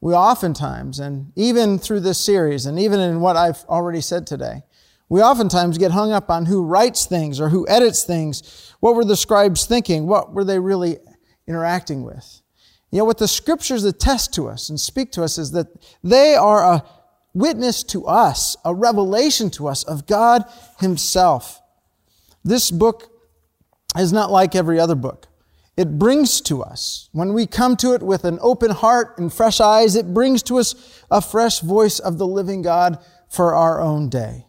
We 0.00 0.12
oftentimes, 0.12 0.98
and 0.98 1.32
even 1.36 1.78
through 1.78 2.00
this 2.00 2.18
series, 2.18 2.66
and 2.66 2.78
even 2.78 2.98
in 2.98 3.20
what 3.20 3.36
I've 3.36 3.64
already 3.66 4.00
said 4.00 4.26
today, 4.26 4.64
we 5.14 5.22
oftentimes 5.22 5.78
get 5.78 5.92
hung 5.92 6.10
up 6.10 6.28
on 6.28 6.46
who 6.46 6.64
writes 6.64 7.06
things 7.06 7.38
or 7.38 7.48
who 7.48 7.68
edits 7.68 8.02
things. 8.02 8.74
What 8.80 8.96
were 8.96 9.04
the 9.04 9.16
scribes 9.16 9.64
thinking? 9.64 10.08
What 10.08 10.32
were 10.32 10.42
they 10.42 10.58
really 10.58 10.98
interacting 11.46 12.02
with? 12.02 12.40
You 12.90 12.98
know, 12.98 13.04
what 13.04 13.18
the 13.18 13.28
scriptures 13.28 13.84
attest 13.84 14.34
to 14.34 14.48
us 14.48 14.68
and 14.68 14.80
speak 14.80 15.12
to 15.12 15.22
us 15.22 15.38
is 15.38 15.52
that 15.52 15.68
they 16.02 16.34
are 16.34 16.64
a 16.64 16.84
witness 17.32 17.84
to 17.84 18.06
us, 18.06 18.56
a 18.64 18.74
revelation 18.74 19.50
to 19.50 19.68
us 19.68 19.84
of 19.84 20.08
God 20.08 20.46
Himself. 20.80 21.62
This 22.42 22.72
book 22.72 23.12
is 23.96 24.12
not 24.12 24.32
like 24.32 24.56
every 24.56 24.80
other 24.80 24.96
book. 24.96 25.28
It 25.76 25.96
brings 25.96 26.40
to 26.40 26.60
us, 26.60 27.08
when 27.12 27.34
we 27.34 27.46
come 27.46 27.76
to 27.76 27.94
it 27.94 28.02
with 28.02 28.24
an 28.24 28.40
open 28.42 28.72
heart 28.72 29.16
and 29.18 29.32
fresh 29.32 29.60
eyes, 29.60 29.94
it 29.94 30.12
brings 30.12 30.42
to 30.42 30.58
us 30.58 31.04
a 31.08 31.20
fresh 31.20 31.60
voice 31.60 32.00
of 32.00 32.18
the 32.18 32.26
living 32.26 32.62
God 32.62 32.98
for 33.28 33.54
our 33.54 33.80
own 33.80 34.08
day. 34.08 34.46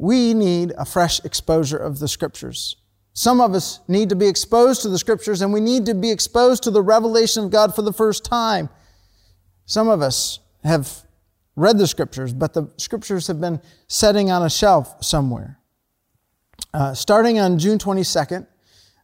We 0.00 0.32
need 0.32 0.72
a 0.78 0.86
fresh 0.86 1.22
exposure 1.26 1.76
of 1.76 1.98
the 1.98 2.08
scriptures. 2.08 2.76
Some 3.12 3.38
of 3.38 3.52
us 3.52 3.80
need 3.86 4.08
to 4.08 4.16
be 4.16 4.28
exposed 4.28 4.80
to 4.80 4.88
the 4.88 4.96
scriptures 4.96 5.42
and 5.42 5.52
we 5.52 5.60
need 5.60 5.84
to 5.84 5.94
be 5.94 6.10
exposed 6.10 6.62
to 6.62 6.70
the 6.70 6.80
revelation 6.80 7.44
of 7.44 7.50
God 7.50 7.74
for 7.74 7.82
the 7.82 7.92
first 7.92 8.24
time. 8.24 8.70
Some 9.66 9.88
of 9.88 10.00
us 10.00 10.38
have 10.64 11.02
read 11.54 11.76
the 11.76 11.86
scriptures, 11.86 12.32
but 12.32 12.54
the 12.54 12.72
scriptures 12.78 13.26
have 13.26 13.42
been 13.42 13.60
setting 13.88 14.30
on 14.30 14.42
a 14.42 14.48
shelf 14.48 15.04
somewhere. 15.04 15.58
Uh, 16.72 16.94
starting 16.94 17.38
on 17.38 17.58
June 17.58 17.76
22nd, 17.76 18.46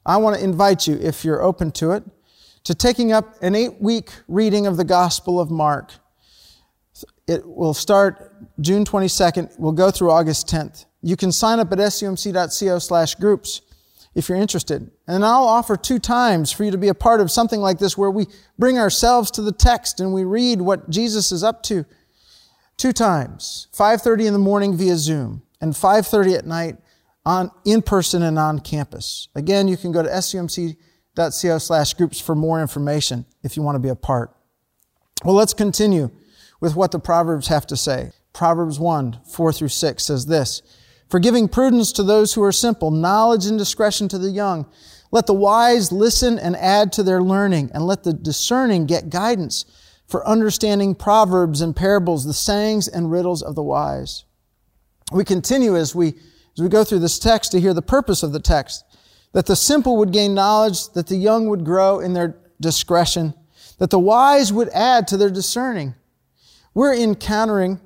I 0.06 0.16
want 0.16 0.38
to 0.38 0.42
invite 0.42 0.86
you, 0.86 0.94
if 0.96 1.26
you're 1.26 1.42
open 1.42 1.72
to 1.72 1.90
it, 1.90 2.04
to 2.64 2.74
taking 2.74 3.12
up 3.12 3.36
an 3.42 3.54
eight 3.54 3.82
week 3.82 4.12
reading 4.28 4.66
of 4.66 4.78
the 4.78 4.84
Gospel 4.84 5.38
of 5.38 5.50
Mark. 5.50 5.92
It 7.28 7.46
will 7.46 7.74
start 7.74 8.35
June 8.60 8.84
22nd, 8.84 9.58
we'll 9.58 9.72
go 9.72 9.90
through 9.90 10.10
August 10.10 10.48
10th. 10.48 10.86
You 11.02 11.16
can 11.16 11.32
sign 11.32 11.60
up 11.60 11.72
at 11.72 11.78
sumc.co 11.78 12.78
slash 12.78 13.14
groups 13.14 13.62
if 14.14 14.28
you're 14.28 14.38
interested. 14.38 14.90
And 15.06 15.24
I'll 15.24 15.44
offer 15.44 15.76
two 15.76 15.98
times 15.98 16.50
for 16.50 16.64
you 16.64 16.70
to 16.70 16.78
be 16.78 16.88
a 16.88 16.94
part 16.94 17.20
of 17.20 17.30
something 17.30 17.60
like 17.60 17.78
this 17.78 17.96
where 17.96 18.10
we 18.10 18.26
bring 18.58 18.78
ourselves 18.78 19.30
to 19.32 19.42
the 19.42 19.52
text 19.52 20.00
and 20.00 20.12
we 20.12 20.24
read 20.24 20.60
what 20.60 20.90
Jesus 20.90 21.30
is 21.30 21.44
up 21.44 21.62
to. 21.64 21.84
Two 22.76 22.92
times, 22.92 23.68
5.30 23.72 24.26
in 24.26 24.32
the 24.32 24.38
morning 24.38 24.76
via 24.76 24.96
Zoom 24.96 25.42
and 25.60 25.74
5.30 25.74 26.38
at 26.38 26.46
night 26.46 26.76
on, 27.24 27.50
in 27.64 27.82
person 27.82 28.22
and 28.22 28.38
on 28.38 28.58
campus. 28.60 29.28
Again, 29.34 29.68
you 29.68 29.76
can 29.76 29.92
go 29.92 30.02
to 30.02 30.08
sumc.co 30.08 31.58
slash 31.58 31.94
groups 31.94 32.20
for 32.20 32.34
more 32.34 32.60
information 32.60 33.26
if 33.42 33.56
you 33.56 33.62
want 33.62 33.76
to 33.76 33.80
be 33.80 33.88
a 33.88 33.96
part. 33.96 34.34
Well, 35.24 35.34
let's 35.34 35.54
continue 35.54 36.10
with 36.60 36.74
what 36.76 36.92
the 36.92 36.98
Proverbs 36.98 37.48
have 37.48 37.66
to 37.66 37.76
say. 37.76 38.12
Proverbs 38.36 38.78
1, 38.78 39.20
4 39.24 39.52
through 39.54 39.68
6 39.68 40.04
says 40.04 40.26
this, 40.26 40.60
for 41.08 41.18
giving 41.18 41.48
prudence 41.48 41.90
to 41.92 42.02
those 42.02 42.34
who 42.34 42.42
are 42.42 42.52
simple, 42.52 42.90
knowledge 42.90 43.46
and 43.46 43.58
discretion 43.58 44.08
to 44.08 44.18
the 44.18 44.30
young. 44.30 44.66
Let 45.10 45.24
the 45.24 45.32
wise 45.32 45.90
listen 45.90 46.38
and 46.38 46.54
add 46.54 46.92
to 46.92 47.02
their 47.02 47.22
learning, 47.22 47.70
and 47.72 47.86
let 47.86 48.02
the 48.02 48.12
discerning 48.12 48.84
get 48.84 49.08
guidance 49.08 49.64
for 50.06 50.26
understanding 50.28 50.94
proverbs 50.94 51.62
and 51.62 51.74
parables, 51.74 52.26
the 52.26 52.34
sayings 52.34 52.88
and 52.88 53.10
riddles 53.10 53.42
of 53.42 53.54
the 53.54 53.62
wise. 53.62 54.26
We 55.10 55.24
continue 55.24 55.74
as 55.74 55.94
we, 55.94 56.08
as 56.08 56.60
we 56.62 56.68
go 56.68 56.84
through 56.84 56.98
this 56.98 57.18
text 57.18 57.52
to 57.52 57.60
hear 57.60 57.72
the 57.72 57.80
purpose 57.80 58.22
of 58.22 58.32
the 58.32 58.40
text, 58.40 58.84
that 59.32 59.46
the 59.46 59.56
simple 59.56 59.96
would 59.96 60.12
gain 60.12 60.34
knowledge, 60.34 60.90
that 60.90 61.06
the 61.06 61.16
young 61.16 61.48
would 61.48 61.64
grow 61.64 62.00
in 62.00 62.12
their 62.12 62.36
discretion, 62.60 63.32
that 63.78 63.88
the 63.88 63.98
wise 63.98 64.52
would 64.52 64.68
add 64.74 65.08
to 65.08 65.16
their 65.16 65.30
discerning. 65.30 65.94
We're 66.74 66.94
encountering 66.94 67.80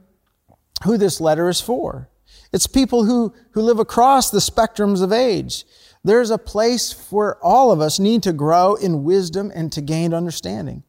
who 0.84 0.96
this 0.96 1.20
letter 1.20 1.48
is 1.48 1.60
for. 1.60 2.08
It's 2.52 2.66
people 2.66 3.04
who, 3.04 3.34
who 3.52 3.62
live 3.62 3.78
across 3.78 4.30
the 4.30 4.38
spectrums 4.38 5.02
of 5.02 5.12
age. 5.12 5.64
There's 6.02 6.30
a 6.30 6.38
place 6.38 7.10
where 7.10 7.36
all 7.44 7.70
of 7.70 7.80
us 7.80 7.98
need 7.98 8.22
to 8.24 8.32
grow 8.32 8.74
in 8.74 9.04
wisdom 9.04 9.52
and 9.54 9.70
to 9.72 9.80
gain 9.80 10.14
understanding. 10.14 10.82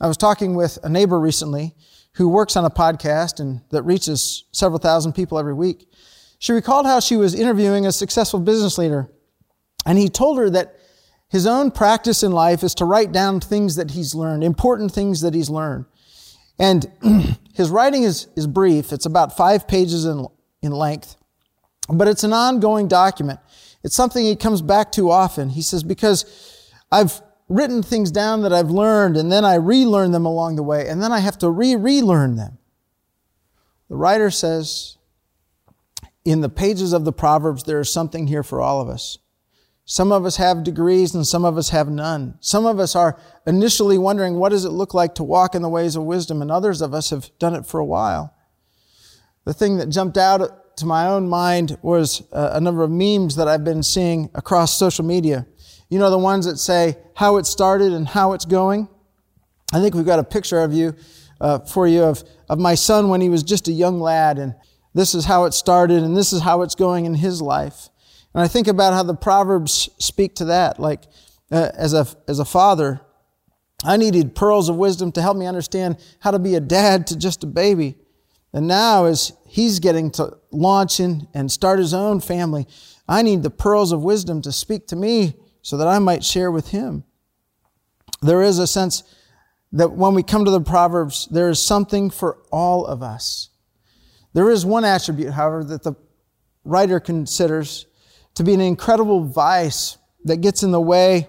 I 0.00 0.08
was 0.08 0.16
talking 0.16 0.54
with 0.54 0.78
a 0.82 0.88
neighbor 0.88 1.20
recently 1.20 1.74
who 2.14 2.28
works 2.28 2.56
on 2.56 2.64
a 2.64 2.70
podcast 2.70 3.38
and 3.38 3.60
that 3.70 3.82
reaches 3.82 4.44
several 4.52 4.78
thousand 4.78 5.12
people 5.12 5.38
every 5.38 5.54
week. 5.54 5.86
She 6.38 6.52
recalled 6.52 6.86
how 6.86 7.00
she 7.00 7.16
was 7.16 7.34
interviewing 7.34 7.86
a 7.86 7.92
successful 7.92 8.40
business 8.40 8.78
leader, 8.78 9.12
and 9.84 9.98
he 9.98 10.08
told 10.08 10.38
her 10.38 10.48
that 10.50 10.76
his 11.28 11.46
own 11.46 11.70
practice 11.70 12.22
in 12.22 12.32
life 12.32 12.64
is 12.64 12.74
to 12.76 12.84
write 12.84 13.12
down 13.12 13.40
things 13.40 13.76
that 13.76 13.92
he's 13.92 14.14
learned, 14.14 14.42
important 14.42 14.90
things 14.90 15.20
that 15.20 15.34
he's 15.34 15.50
learned. 15.50 15.84
And 16.60 16.86
his 17.54 17.70
writing 17.70 18.04
is, 18.04 18.28
is 18.36 18.46
brief. 18.46 18.92
It's 18.92 19.06
about 19.06 19.36
five 19.36 19.66
pages 19.66 20.04
in, 20.04 20.26
in 20.62 20.70
length, 20.70 21.16
but 21.88 22.06
it's 22.06 22.22
an 22.22 22.34
ongoing 22.34 22.86
document. 22.86 23.40
It's 23.82 23.96
something 23.96 24.24
he 24.24 24.36
comes 24.36 24.60
back 24.60 24.92
to 24.92 25.10
often. 25.10 25.48
He 25.48 25.62
says, 25.62 25.82
because 25.82 26.70
I've 26.92 27.22
written 27.48 27.82
things 27.82 28.10
down 28.10 28.42
that 28.42 28.52
I've 28.52 28.70
learned 28.70 29.16
and 29.16 29.32
then 29.32 29.44
I 29.44 29.54
relearn 29.54 30.12
them 30.12 30.26
along 30.26 30.56
the 30.56 30.62
way 30.62 30.86
and 30.86 31.02
then 31.02 31.12
I 31.12 31.20
have 31.20 31.38
to 31.38 31.50
re-relearn 31.50 32.36
them. 32.36 32.58
The 33.88 33.96
writer 33.96 34.30
says, 34.30 34.98
in 36.26 36.42
the 36.42 36.50
pages 36.50 36.92
of 36.92 37.06
the 37.06 37.12
Proverbs, 37.12 37.64
there 37.64 37.80
is 37.80 37.90
something 37.90 38.26
here 38.26 38.42
for 38.42 38.60
all 38.60 38.82
of 38.82 38.88
us. 38.88 39.18
Some 39.90 40.12
of 40.12 40.24
us 40.24 40.36
have 40.36 40.62
degrees 40.62 41.16
and 41.16 41.26
some 41.26 41.44
of 41.44 41.58
us 41.58 41.70
have 41.70 41.88
none. 41.88 42.38
Some 42.38 42.64
of 42.64 42.78
us 42.78 42.94
are 42.94 43.18
initially 43.44 43.98
wondering, 43.98 44.36
what 44.36 44.50
does 44.50 44.64
it 44.64 44.70
look 44.70 44.94
like 44.94 45.16
to 45.16 45.24
walk 45.24 45.56
in 45.56 45.62
the 45.62 45.68
ways 45.68 45.96
of 45.96 46.04
wisdom? 46.04 46.42
And 46.42 46.48
others 46.48 46.80
of 46.80 46.94
us 46.94 47.10
have 47.10 47.28
done 47.40 47.56
it 47.56 47.66
for 47.66 47.80
a 47.80 47.84
while. 47.84 48.32
The 49.46 49.52
thing 49.52 49.78
that 49.78 49.88
jumped 49.88 50.16
out 50.16 50.76
to 50.76 50.86
my 50.86 51.08
own 51.08 51.28
mind 51.28 51.76
was 51.82 52.22
a 52.30 52.60
number 52.60 52.84
of 52.84 52.90
memes 52.92 53.34
that 53.34 53.48
I've 53.48 53.64
been 53.64 53.82
seeing 53.82 54.30
across 54.32 54.78
social 54.78 55.04
media. 55.04 55.44
You 55.88 55.98
know, 55.98 56.08
the 56.08 56.18
ones 56.18 56.46
that 56.46 56.58
say 56.58 56.96
how 57.16 57.38
it 57.38 57.46
started 57.46 57.92
and 57.92 58.06
how 58.06 58.34
it's 58.34 58.44
going? 58.44 58.88
I 59.72 59.80
think 59.80 59.96
we've 59.96 60.06
got 60.06 60.20
a 60.20 60.24
picture 60.24 60.60
of 60.60 60.72
you, 60.72 60.94
uh, 61.40 61.58
for 61.58 61.88
you, 61.88 62.04
of, 62.04 62.22
of 62.48 62.60
my 62.60 62.76
son 62.76 63.08
when 63.08 63.20
he 63.20 63.28
was 63.28 63.42
just 63.42 63.66
a 63.66 63.72
young 63.72 63.98
lad, 63.98 64.38
and 64.38 64.54
this 64.94 65.16
is 65.16 65.24
how 65.24 65.46
it 65.46 65.52
started, 65.52 66.04
and 66.04 66.16
this 66.16 66.32
is 66.32 66.42
how 66.42 66.62
it's 66.62 66.76
going 66.76 67.06
in 67.06 67.14
his 67.14 67.42
life. 67.42 67.88
And 68.34 68.42
I 68.42 68.48
think 68.48 68.68
about 68.68 68.92
how 68.92 69.02
the 69.02 69.14
Proverbs 69.14 69.90
speak 69.98 70.36
to 70.36 70.46
that. 70.46 70.78
Like, 70.78 71.02
uh, 71.50 71.70
as, 71.74 71.94
a, 71.94 72.06
as 72.28 72.38
a 72.38 72.44
father, 72.44 73.00
I 73.84 73.96
needed 73.96 74.34
pearls 74.34 74.68
of 74.68 74.76
wisdom 74.76 75.10
to 75.12 75.22
help 75.22 75.36
me 75.36 75.46
understand 75.46 75.98
how 76.20 76.30
to 76.30 76.38
be 76.38 76.54
a 76.54 76.60
dad 76.60 77.06
to 77.08 77.18
just 77.18 77.42
a 77.42 77.46
baby. 77.46 77.96
And 78.52 78.66
now, 78.66 79.06
as 79.06 79.32
he's 79.46 79.78
getting 79.78 80.10
to 80.12 80.38
launch 80.50 81.00
in 81.00 81.28
and 81.34 81.50
start 81.50 81.78
his 81.78 81.94
own 81.94 82.20
family, 82.20 82.66
I 83.08 83.22
need 83.22 83.42
the 83.42 83.50
pearls 83.50 83.92
of 83.92 84.02
wisdom 84.02 84.42
to 84.42 84.52
speak 84.52 84.86
to 84.88 84.96
me 84.96 85.34
so 85.62 85.76
that 85.76 85.88
I 85.88 85.98
might 85.98 86.24
share 86.24 86.50
with 86.50 86.68
him. 86.68 87.04
There 88.22 88.42
is 88.42 88.58
a 88.58 88.66
sense 88.66 89.02
that 89.72 89.92
when 89.92 90.14
we 90.14 90.22
come 90.22 90.44
to 90.44 90.50
the 90.50 90.60
Proverbs, 90.60 91.28
there 91.30 91.48
is 91.48 91.62
something 91.62 92.10
for 92.10 92.38
all 92.50 92.84
of 92.84 93.02
us. 93.02 93.50
There 94.32 94.50
is 94.50 94.66
one 94.66 94.84
attribute, 94.84 95.32
however, 95.32 95.64
that 95.64 95.82
the 95.82 95.94
writer 96.64 97.00
considers 97.00 97.86
to 98.40 98.44
be 98.44 98.54
an 98.54 98.60
incredible 98.62 99.22
vice 99.22 99.98
that 100.24 100.38
gets 100.38 100.62
in 100.62 100.70
the 100.70 100.80
way 100.80 101.28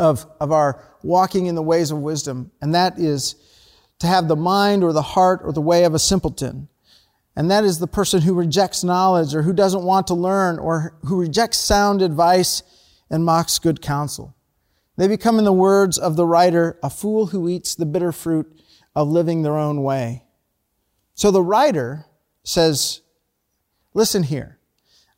of, 0.00 0.26
of 0.40 0.50
our 0.50 0.82
walking 1.04 1.46
in 1.46 1.54
the 1.54 1.62
ways 1.62 1.92
of 1.92 1.98
wisdom, 1.98 2.50
and 2.60 2.74
that 2.74 2.98
is 2.98 3.36
to 4.00 4.08
have 4.08 4.26
the 4.26 4.34
mind 4.34 4.82
or 4.82 4.92
the 4.92 5.00
heart 5.00 5.42
or 5.44 5.52
the 5.52 5.60
way 5.60 5.84
of 5.84 5.94
a 5.94 6.00
simpleton. 6.00 6.66
And 7.36 7.48
that 7.52 7.62
is 7.62 7.78
the 7.78 7.86
person 7.86 8.20
who 8.20 8.34
rejects 8.34 8.82
knowledge 8.82 9.32
or 9.32 9.42
who 9.42 9.52
doesn't 9.52 9.84
want 9.84 10.08
to 10.08 10.14
learn 10.14 10.58
or 10.58 10.98
who 11.04 11.20
rejects 11.20 11.58
sound 11.58 12.02
advice 12.02 12.64
and 13.08 13.24
mocks 13.24 13.60
good 13.60 13.80
counsel. 13.80 14.34
They 14.96 15.06
become, 15.06 15.38
in 15.38 15.44
the 15.44 15.52
words 15.52 15.98
of 15.98 16.16
the 16.16 16.26
writer, 16.26 16.80
a 16.82 16.90
fool 16.90 17.26
who 17.26 17.48
eats 17.48 17.76
the 17.76 17.86
bitter 17.86 18.10
fruit 18.10 18.60
of 18.96 19.06
living 19.06 19.42
their 19.42 19.56
own 19.56 19.84
way. 19.84 20.24
So 21.14 21.30
the 21.30 21.42
writer 21.42 22.06
says, 22.42 23.02
Listen 23.94 24.24
here. 24.24 24.58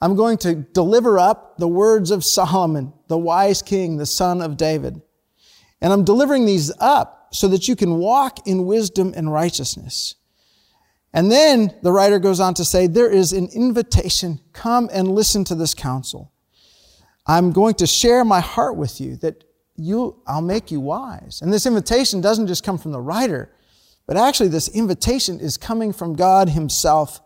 I'm 0.00 0.16
going 0.16 0.38
to 0.38 0.54
deliver 0.54 1.18
up 1.18 1.56
the 1.58 1.68
words 1.68 2.10
of 2.10 2.24
Solomon, 2.24 2.92
the 3.08 3.18
wise 3.18 3.62
king, 3.62 3.96
the 3.96 4.06
son 4.06 4.42
of 4.42 4.56
David. 4.56 5.00
And 5.80 5.92
I'm 5.92 6.04
delivering 6.04 6.46
these 6.46 6.72
up 6.80 7.28
so 7.32 7.48
that 7.48 7.68
you 7.68 7.76
can 7.76 7.98
walk 7.98 8.46
in 8.46 8.66
wisdom 8.66 9.12
and 9.16 9.32
righteousness. 9.32 10.14
And 11.12 11.30
then 11.30 11.74
the 11.82 11.92
writer 11.92 12.18
goes 12.18 12.40
on 12.40 12.54
to 12.54 12.64
say, 12.64 12.86
There 12.86 13.10
is 13.10 13.32
an 13.32 13.48
invitation. 13.54 14.40
Come 14.52 14.90
and 14.92 15.14
listen 15.14 15.44
to 15.44 15.54
this 15.54 15.74
counsel. 15.74 16.32
I'm 17.26 17.52
going 17.52 17.74
to 17.76 17.86
share 17.86 18.24
my 18.24 18.40
heart 18.40 18.76
with 18.76 19.00
you 19.00 19.16
that 19.16 19.44
you, 19.76 20.20
I'll 20.26 20.42
make 20.42 20.70
you 20.70 20.80
wise. 20.80 21.40
And 21.40 21.52
this 21.52 21.66
invitation 21.66 22.20
doesn't 22.20 22.46
just 22.46 22.64
come 22.64 22.78
from 22.78 22.92
the 22.92 23.00
writer, 23.00 23.50
but 24.06 24.16
actually 24.16 24.48
this 24.48 24.68
invitation 24.68 25.40
is 25.40 25.56
coming 25.56 25.92
from 25.92 26.14
God 26.14 26.50
himself 26.50 27.20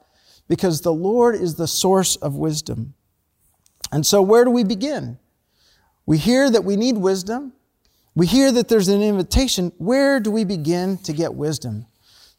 because 0.48 0.80
the 0.80 0.92
Lord 0.92 1.34
is 1.34 1.54
the 1.54 1.68
source 1.68 2.16
of 2.16 2.34
wisdom. 2.34 2.94
And 3.92 4.04
so 4.06 4.22
where 4.22 4.44
do 4.44 4.50
we 4.50 4.64
begin? 4.64 5.18
We 6.06 6.18
hear 6.18 6.50
that 6.50 6.64
we 6.64 6.76
need 6.76 6.96
wisdom. 6.96 7.52
We 8.14 8.26
hear 8.26 8.50
that 8.52 8.68
there's 8.68 8.88
an 8.88 9.02
invitation. 9.02 9.72
Where 9.78 10.20
do 10.20 10.30
we 10.30 10.44
begin 10.44 10.98
to 10.98 11.12
get 11.12 11.34
wisdom? 11.34 11.86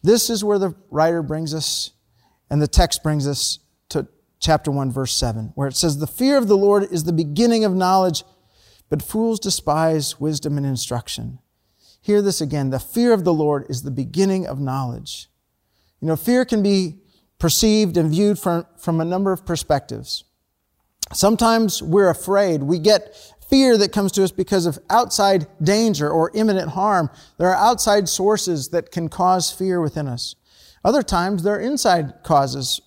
This 0.01 0.29
is 0.29 0.43
where 0.43 0.59
the 0.59 0.75
writer 0.89 1.21
brings 1.21 1.53
us 1.53 1.91
and 2.49 2.61
the 2.61 2.67
text 2.67 3.03
brings 3.03 3.27
us 3.27 3.59
to 3.89 4.07
chapter 4.39 4.71
1, 4.71 4.91
verse 4.91 5.15
7, 5.15 5.51
where 5.55 5.67
it 5.67 5.75
says, 5.75 5.97
The 5.97 6.07
fear 6.07 6.37
of 6.37 6.47
the 6.47 6.57
Lord 6.57 6.87
is 6.91 7.03
the 7.03 7.13
beginning 7.13 7.63
of 7.63 7.75
knowledge, 7.75 8.23
but 8.89 9.03
fools 9.03 9.39
despise 9.39 10.19
wisdom 10.19 10.57
and 10.57 10.65
instruction. 10.65 11.39
Hear 12.01 12.21
this 12.21 12.41
again. 12.41 12.69
The 12.69 12.79
fear 12.79 13.13
of 13.13 13.23
the 13.23 13.33
Lord 13.33 13.65
is 13.69 13.83
the 13.83 13.91
beginning 13.91 14.47
of 14.47 14.59
knowledge. 14.59 15.27
You 16.01 16.07
know, 16.07 16.15
fear 16.15 16.45
can 16.45 16.63
be 16.63 16.97
perceived 17.39 17.97
and 17.97 18.11
viewed 18.11 18.37
from, 18.37 18.65
from 18.77 19.01
a 19.01 19.05
number 19.05 19.31
of 19.31 19.45
perspectives. 19.45 20.25
Sometimes 21.13 21.81
we're 21.81 22.09
afraid. 22.09 22.61
We 22.61 22.77
get 22.77 23.15
fear 23.49 23.77
that 23.77 23.91
comes 23.91 24.11
to 24.11 24.23
us 24.23 24.31
because 24.31 24.65
of 24.65 24.77
outside 24.89 25.47
danger 25.63 26.09
or 26.09 26.31
imminent 26.35 26.69
harm. 26.71 27.09
There 27.37 27.49
are 27.49 27.55
outside 27.55 28.07
sources 28.07 28.69
that 28.69 28.91
can 28.91 29.09
cause 29.09 29.51
fear 29.51 29.81
within 29.81 30.07
us. 30.07 30.35
Other 30.83 31.01
times 31.01 31.43
there 31.43 31.55
are 31.55 31.59
inside 31.59 32.23
causes 32.23 32.79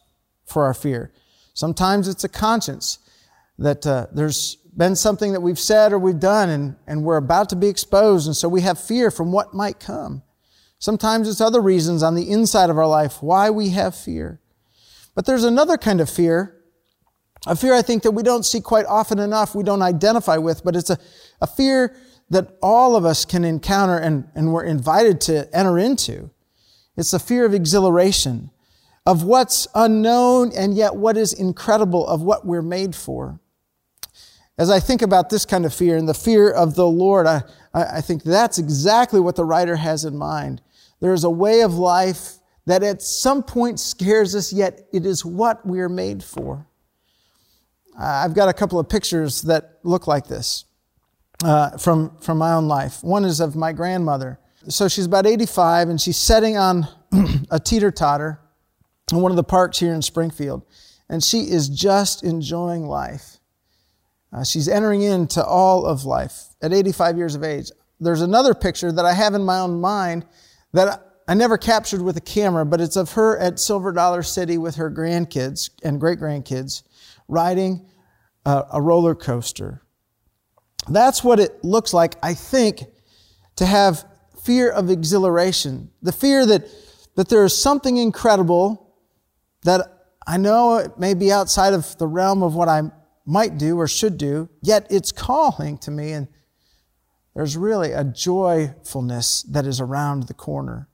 for 0.47 0.65
our 0.65 0.75
fear. 0.75 1.13
Sometimes 1.55 2.09
it's 2.09 2.25
a 2.25 2.29
conscience 2.29 2.99
that 3.59 3.87
uh, 3.87 4.07
there's 4.13 4.57
been 4.77 4.97
something 4.97 5.33
that 5.33 5.41
we've 5.41 5.59
said 5.59 5.93
or 5.93 5.99
we've 5.99 6.21
done 6.21 6.49
and, 6.49 6.77
and 6.87 7.05
we're 7.05 7.17
about 7.17 7.49
to 7.51 7.57
be 7.57 7.69
exposed, 7.69 8.27
and 8.27 8.37
so 8.37 8.49
we 8.49 8.63
have 8.63 8.81
fear 8.81 9.11
from 9.11 9.33
what 9.33 9.53
might 9.53 9.79
come. 9.79 10.23
Sometimes 10.79 11.29
it's 11.29 11.41
other 11.41 11.61
reasons 11.61 12.03
on 12.03 12.15
the 12.15 12.31
inside 12.31 12.71
of 12.71 12.79
our 12.79 12.87
life 12.87 13.23
why 13.23 13.51
we 13.51 13.71
have 13.71 13.95
fear. 13.95 14.41
But 15.15 15.27
there's 15.27 15.45
another 15.45 15.77
kind 15.77 16.01
of 16.01 16.09
fear, 16.09 16.63
a 17.47 17.57
fear 17.57 17.75
I 17.75 17.83
think 17.83 18.03
that 18.05 18.13
we 18.13 18.23
don't 18.23 18.45
see 18.45 18.61
quite 18.61 18.87
often 18.87 19.19
enough, 19.19 19.55
we 19.55 19.63
don't 19.63 19.83
identify 19.83 20.37
with, 20.37 20.65
but 20.65 20.77
it's 20.77 20.91
a, 20.91 20.99
a 21.41 21.47
fear 21.47 21.95
that 22.31 22.57
all 22.63 22.97
of 22.97 23.05
us 23.05 23.25
can 23.25 23.45
encounter 23.45 23.99
and, 23.99 24.29
and 24.35 24.53
we're 24.53 24.65
invited 24.65 25.21
to 25.23 25.55
enter 25.55 25.79
into. 25.79 26.31
It's 26.97 27.11
the 27.11 27.19
fear 27.19 27.45
of 27.45 27.53
exhilaration 27.53 28.51
of 29.05 29.25
what's 29.25 29.67
unknown 29.75 30.53
and 30.57 30.75
yet 30.75 30.95
what 30.95 31.17
is 31.17 31.33
incredible 31.33 32.07
of 32.07 32.23
what 32.23 32.47
we're 32.47 32.63
made 32.63 32.95
for. 32.95 33.41
As 34.57 34.71
I 34.71 34.81
think 34.81 35.03
about 35.03 35.29
this 35.29 35.45
kind 35.45 35.67
of 35.67 35.75
fear 35.75 35.97
and 35.97 36.09
the 36.09 36.15
fear 36.15 36.51
of 36.51 36.75
the 36.75 36.87
Lord, 36.87 37.27
I, 37.27 37.43
I 37.75 38.01
think 38.01 38.23
that's 38.23 38.59
exactly 38.59 39.19
what 39.19 39.35
the 39.35 39.45
writer 39.45 39.77
has 39.77 40.05
in 40.05 40.17
mind. 40.17 40.63
There 41.01 41.13
is 41.13 41.25
a 41.25 41.31
way 41.31 41.63
of 41.63 41.75
life 41.75 42.35
that 42.67 42.83
at 42.83 43.03
some 43.03 43.43
point 43.43 43.81
scares 43.81 44.35
us, 44.35 44.53
yet 44.53 44.87
it 44.93 45.05
is 45.05 45.25
what 45.25 45.67
we 45.67 45.81
are 45.81 45.89
made 45.89 46.23
for. 46.23 46.67
I've 47.99 48.35
got 48.35 48.49
a 48.49 48.53
couple 48.53 48.79
of 48.79 48.89
pictures 48.89 49.43
that 49.43 49.79
look 49.83 50.07
like 50.07 50.27
this 50.27 50.65
uh, 51.45 51.77
from, 51.77 52.17
from 52.19 52.39
my 52.39 52.55
own 52.55 52.69
life. 52.69 53.03
One 53.03 53.25
is 53.25 53.41
of 53.41 53.55
my 53.57 53.73
grandmother. 53.73 54.39
So 54.69 54.89
she's 54.89 55.07
about 55.07 55.27
85 55.27 55.89
and 55.89 56.01
she's 56.01 56.17
sitting 56.17 56.57
on 56.57 56.87
a 57.51 57.59
teeter 57.59 57.91
totter 57.91 58.41
in 59.11 59.21
one 59.21 59.33
of 59.33 59.37
the 59.37 59.45
parks 59.45 59.79
here 59.79 59.93
in 59.93 60.03
Springfield. 60.03 60.63
And 61.09 61.23
she 61.23 61.41
is 61.41 61.69
just 61.69 62.23
enjoying 62.23 62.87
life. 62.87 63.39
Uh, 64.33 64.45
she's 64.45 64.69
entering 64.69 65.03
into 65.03 65.45
all 65.45 65.85
of 65.85 66.05
life 66.05 66.45
at 66.63 66.73
85 66.73 67.19
years 67.19 67.35
of 67.35 67.45
age. 67.45 67.71
There's 68.01 68.23
another 68.23 68.55
picture 68.55 68.91
that 68.91 69.05
I 69.05 69.13
have 69.13 69.35
in 69.35 69.43
my 69.43 69.59
own 69.59 69.81
mind 69.81 70.25
that 70.73 71.12
I 71.29 71.35
never 71.35 71.57
captured 71.57 72.03
with 72.03 72.17
a 72.17 72.21
camera, 72.21 72.67
but 72.67 72.81
it's 72.81 72.97
of 72.97 73.13
her 73.13 73.39
at 73.39 73.61
Silver 73.61 73.93
Dollar 73.93 74.23
City 74.23 74.59
with 74.59 74.77
her 74.77 74.91
grandkids 74.91 75.71
and 75.83 76.01
great 76.01 76.19
grandkids 76.19 76.83
riding 77.29 77.87
a, 78.45 78.65
a 78.73 78.83
roller 78.83 79.15
coaster. 79.15 79.83
That's 80.89 81.23
what 81.23 81.39
it 81.39 81.63
looks 81.65 81.95
like, 81.95 82.17
I 82.23 82.35
think, 82.35 82.85
to 83.57 83.67
have 83.67 84.05
fear 84.43 84.71
of 84.71 84.91
exhilaration. 84.91 85.91
The 86.03 86.13
fear 86.13 86.45
that, 86.47 86.69
that 87.15 87.29
there 87.29 87.45
is 87.45 87.57
something 87.57 87.97
incredible 87.97 88.97
that 89.63 90.17
I 90.27 90.37
know 90.39 90.77
it 90.79 90.99
may 90.99 91.15
be 91.15 91.31
outside 91.31 91.73
of 91.73 91.97
the 91.99 92.07
realm 92.07 92.43
of 92.43 92.55
what 92.55 92.69
I 92.69 92.83
might 93.25 93.59
do 93.59 93.79
or 93.79 93.87
should 93.87 94.19
do, 94.19 94.49
yet 94.61 94.87
it's 94.91 95.13
calling 95.13 95.79
to 95.79 95.91
me, 95.93 96.13
and 96.13 96.27
there's 97.35 97.57
really 97.57 97.93
a 97.93 98.03
joyfulness 98.03 99.43
that 99.45 99.67
is 99.67 99.81
around 99.81 100.25
the 100.25 100.35
corner. 100.35 100.89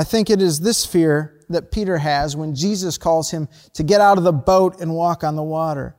I 0.00 0.04
think 0.04 0.30
it 0.30 0.40
is 0.40 0.60
this 0.60 0.86
fear 0.86 1.38
that 1.50 1.70
Peter 1.70 1.98
has 1.98 2.34
when 2.34 2.54
Jesus 2.54 2.96
calls 2.96 3.32
him 3.32 3.48
to 3.74 3.82
get 3.82 4.00
out 4.00 4.16
of 4.16 4.24
the 4.24 4.32
boat 4.32 4.80
and 4.80 4.94
walk 4.94 5.22
on 5.22 5.36
the 5.36 5.42
water. 5.42 5.94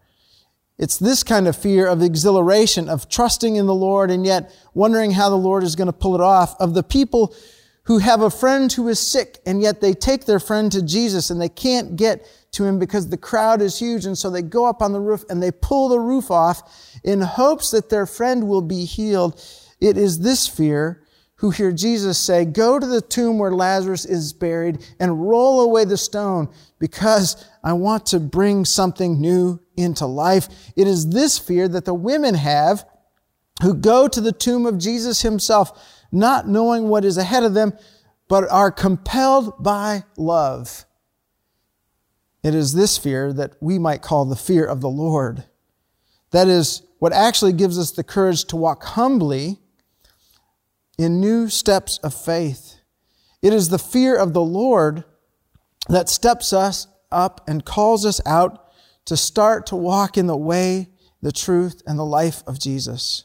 It's 0.79 0.97
this 0.97 1.21
kind 1.21 1.47
of 1.47 1.55
fear 1.55 1.85
of 1.85 2.01
exhilaration, 2.01 2.89
of 2.89 3.07
trusting 3.09 3.57
in 3.57 3.67
the 3.67 3.75
Lord 3.75 4.09
and 4.09 4.25
yet 4.25 4.51
wondering 4.73 5.11
how 5.11 5.29
the 5.29 5.35
Lord 5.35 5.61
is 5.61 5.75
going 5.75 5.85
to 5.85 5.93
pull 5.93 6.15
it 6.15 6.21
off, 6.21 6.59
of 6.59 6.73
the 6.73 6.81
people 6.81 7.35
who 7.83 7.99
have 7.99 8.21
a 8.21 8.31
friend 8.31 8.73
who 8.73 8.87
is 8.87 8.99
sick 8.99 9.37
and 9.45 9.61
yet 9.61 9.81
they 9.81 9.93
take 9.93 10.25
their 10.25 10.39
friend 10.39 10.71
to 10.71 10.81
Jesus 10.81 11.29
and 11.29 11.39
they 11.39 11.49
can't 11.49 11.95
get 11.95 12.27
to 12.53 12.65
him 12.65 12.79
because 12.79 13.07
the 13.09 13.17
crowd 13.17 13.61
is 13.61 13.77
huge. 13.77 14.05
And 14.05 14.17
so 14.17 14.31
they 14.31 14.41
go 14.41 14.65
up 14.65 14.81
on 14.81 14.93
the 14.93 14.99
roof 14.99 15.23
and 15.29 15.43
they 15.43 15.51
pull 15.51 15.89
the 15.89 15.99
roof 15.99 16.31
off 16.31 16.97
in 17.03 17.21
hopes 17.21 17.69
that 17.69 17.91
their 17.91 18.07
friend 18.07 18.47
will 18.47 18.63
be 18.63 18.83
healed. 18.83 19.39
It 19.79 19.95
is 19.95 20.21
this 20.21 20.47
fear 20.47 21.00
who 21.41 21.49
hear 21.49 21.71
Jesus 21.71 22.19
say, 22.19 22.45
Go 22.45 22.77
to 22.77 22.85
the 22.85 23.01
tomb 23.01 23.39
where 23.39 23.51
Lazarus 23.51 24.05
is 24.05 24.31
buried 24.31 24.85
and 24.99 25.27
roll 25.27 25.61
away 25.61 25.85
the 25.85 25.97
stone 25.97 26.47
because 26.77 27.43
I 27.63 27.73
want 27.73 28.05
to 28.07 28.19
bring 28.19 28.63
something 28.63 29.19
new 29.19 29.59
into 29.75 30.05
life. 30.05 30.47
It 30.75 30.87
is 30.87 31.09
this 31.09 31.39
fear 31.39 31.67
that 31.67 31.85
the 31.85 31.95
women 31.95 32.35
have 32.35 32.85
who 33.63 33.73
go 33.73 34.07
to 34.07 34.21
the 34.21 34.31
tomb 34.31 34.67
of 34.67 34.77
Jesus 34.77 35.23
himself, 35.23 36.05
not 36.11 36.47
knowing 36.47 36.89
what 36.89 37.03
is 37.03 37.17
ahead 37.17 37.41
of 37.41 37.55
them, 37.55 37.73
but 38.27 38.47
are 38.51 38.71
compelled 38.71 39.63
by 39.63 40.03
love. 40.17 40.85
It 42.43 42.53
is 42.53 42.75
this 42.75 42.99
fear 42.99 43.33
that 43.33 43.55
we 43.59 43.79
might 43.79 44.03
call 44.03 44.25
the 44.25 44.35
fear 44.35 44.63
of 44.63 44.81
the 44.81 44.89
Lord. 44.89 45.45
That 46.29 46.47
is 46.47 46.83
what 46.99 47.13
actually 47.13 47.53
gives 47.53 47.79
us 47.79 47.89
the 47.89 48.03
courage 48.03 48.45
to 48.45 48.55
walk 48.55 48.83
humbly 48.83 49.60
in 51.01 51.19
new 51.19 51.49
steps 51.49 51.97
of 52.03 52.13
faith. 52.13 52.75
It 53.41 53.53
is 53.53 53.69
the 53.69 53.79
fear 53.79 54.15
of 54.15 54.33
the 54.33 54.41
Lord 54.41 55.03
that 55.89 56.09
steps 56.09 56.53
us 56.53 56.85
up 57.11 57.41
and 57.47 57.65
calls 57.65 58.05
us 58.05 58.21
out 58.23 58.67
to 59.05 59.17
start 59.17 59.65
to 59.67 59.75
walk 59.75 60.15
in 60.15 60.27
the 60.27 60.37
way, 60.37 60.89
the 61.19 61.31
truth, 61.31 61.81
and 61.87 61.97
the 61.97 62.05
life 62.05 62.43
of 62.45 62.59
Jesus. 62.59 63.23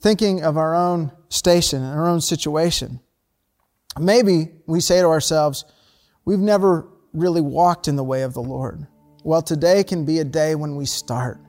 Thinking 0.00 0.42
of 0.42 0.56
our 0.56 0.74
own 0.74 1.12
station 1.28 1.82
and 1.82 1.92
our 1.92 2.08
own 2.08 2.22
situation, 2.22 3.00
maybe 4.00 4.52
we 4.66 4.80
say 4.80 5.00
to 5.00 5.08
ourselves, 5.08 5.66
We've 6.24 6.38
never 6.38 6.88
really 7.12 7.42
walked 7.42 7.88
in 7.88 7.96
the 7.96 8.04
way 8.04 8.22
of 8.22 8.32
the 8.32 8.40
Lord. 8.40 8.86
Well, 9.22 9.42
today 9.42 9.84
can 9.84 10.06
be 10.06 10.20
a 10.20 10.24
day 10.24 10.54
when 10.54 10.76
we 10.76 10.86
start. 10.86 11.40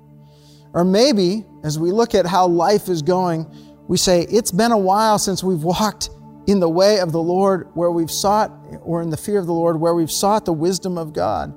Or 0.74 0.84
maybe, 0.84 1.46
as 1.64 1.80
we 1.80 1.92
look 1.92 2.16
at 2.16 2.26
how 2.26 2.48
life 2.48 2.90
is 2.90 3.02
going, 3.02 3.46
we 3.88 3.98
say, 3.98 4.22
It's 4.30 4.52
been 4.52 4.72
a 4.72 4.78
while 4.78 5.20
since 5.20 5.44
we've 5.44 5.64
walked 5.64 6.10
in 6.48 6.60
the 6.60 6.70
way 6.70 7.00
of 7.00 7.12
the 7.12 7.22
Lord 7.22 7.70
where 7.74 7.92
we've 7.92 8.12
sought, 8.12 8.52
or 8.82 9.02
in 9.02 9.10
the 9.10 9.18
fear 9.18 9.40
of 9.40 9.46
the 9.46 9.54
Lord 9.54 9.80
where 9.80 9.94
we've 9.94 10.12
sought 10.12 10.46
the 10.46 10.54
wisdom 10.54 10.98
of 10.98 11.14
God. 11.14 11.54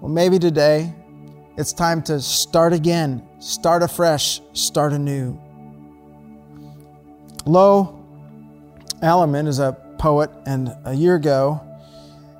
Well, 0.00 0.10
maybe 0.10 0.38
today 0.38 0.94
it's 1.56 1.72
time 1.72 2.02
to 2.02 2.20
start 2.20 2.72
again, 2.72 3.26
start 3.38 3.82
afresh, 3.82 4.40
start 4.52 4.92
anew. 4.92 5.40
Lo 7.46 8.04
Alleman 9.02 9.46
is 9.46 9.58
a 9.58 9.72
poet, 9.98 10.30
and 10.46 10.74
a 10.84 10.92
year 10.92 11.14
ago 11.14 11.60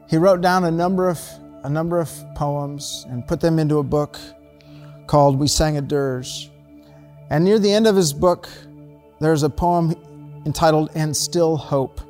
he 0.09 0.17
wrote 0.17 0.41
down 0.41 0.65
a 0.65 0.71
number 0.71 1.09
of 1.09 1.21
a 1.65 1.69
number 1.69 1.99
of 1.99 2.11
poems 2.35 3.05
and 3.09 3.27
put 3.27 3.41
them 3.41 3.59
into 3.59 3.79
a 3.79 3.83
book 3.83 4.19
called 5.09 5.39
We 5.39 5.49
Sang 5.49 5.77
a 5.77 5.81
Dirge. 5.81 6.51
And 7.29 7.45
near 7.45 7.59
the 7.59 7.73
end 7.73 7.89
of 7.89 7.97
his 7.97 8.13
book, 8.13 8.49
there's 9.21 9.43
a 9.43 9.51
poem 9.51 9.95
entitled 10.45 10.91
And 10.95 11.17
Still 11.17 11.57
Hope. 11.57 12.01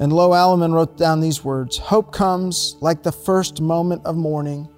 And 0.00 0.12
Lo 0.12 0.30
Alleman 0.30 0.72
wrote 0.72 0.96
down 0.96 1.20
these 1.20 1.44
words 1.44 1.78
Hope 1.78 2.12
comes 2.12 2.76
like 2.80 3.02
the 3.02 3.12
first 3.12 3.60
moment 3.60 4.04
of 4.04 4.16
morning 4.16 4.68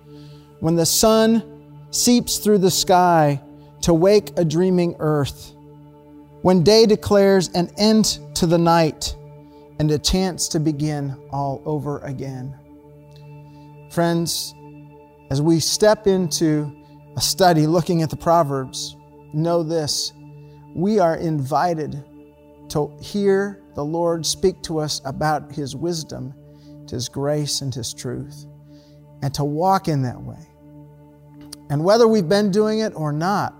when 0.61 0.77
the 0.77 0.87
sun 0.87 1.43
seeps 1.91 2.39
through 2.39 2.59
the 2.59 2.71
sky 2.71 3.41
to 3.83 3.95
wake 3.95 4.33
a 4.39 4.45
dreaming 4.45 4.97
earth, 4.99 5.53
when 6.43 6.63
day 6.63 6.87
declares 6.87 7.49
an 7.51 7.71
end 7.79 8.19
to 8.35 8.47
the 8.47 8.59
night 8.59 9.15
and 9.79 9.91
a 9.91 9.99
chance 9.99 10.49
to 10.49 10.61
begin 10.61 11.17
all 11.31 11.63
over 11.65 11.99
again. 12.01 12.55
Friends, 13.91 14.55
as 15.31 15.41
we 15.41 15.61
step 15.61 16.07
into 16.07 16.75
a 17.17 17.21
study 17.21 17.67
looking 17.67 18.03
at 18.03 18.11
the 18.11 18.17
Proverbs, 18.17 18.97
know 19.33 19.63
this 19.63 20.13
we 20.75 20.99
are 20.99 21.17
invited 21.17 22.05
to 22.71 22.93
hear 23.01 23.63
the 23.75 23.85
Lord 23.85 24.27
speak 24.27 24.61
to 24.63 24.79
us 24.79 25.01
about 25.05 25.53
His 25.53 25.77
wisdom, 25.77 26.35
His 26.91 27.09
grace, 27.09 27.61
and 27.61 27.73
His 27.73 27.95
truth, 27.95 28.47
and 29.23 29.33
to 29.35 29.45
walk 29.45 29.89
in 29.89 30.03
that 30.03 30.21
way. 30.21 30.47
And 31.71 31.85
whether 31.85 32.07
we've 32.07 32.29
been 32.29 32.51
doing 32.51 32.81
it 32.81 32.93
or 32.95 33.13
not, 33.13 33.55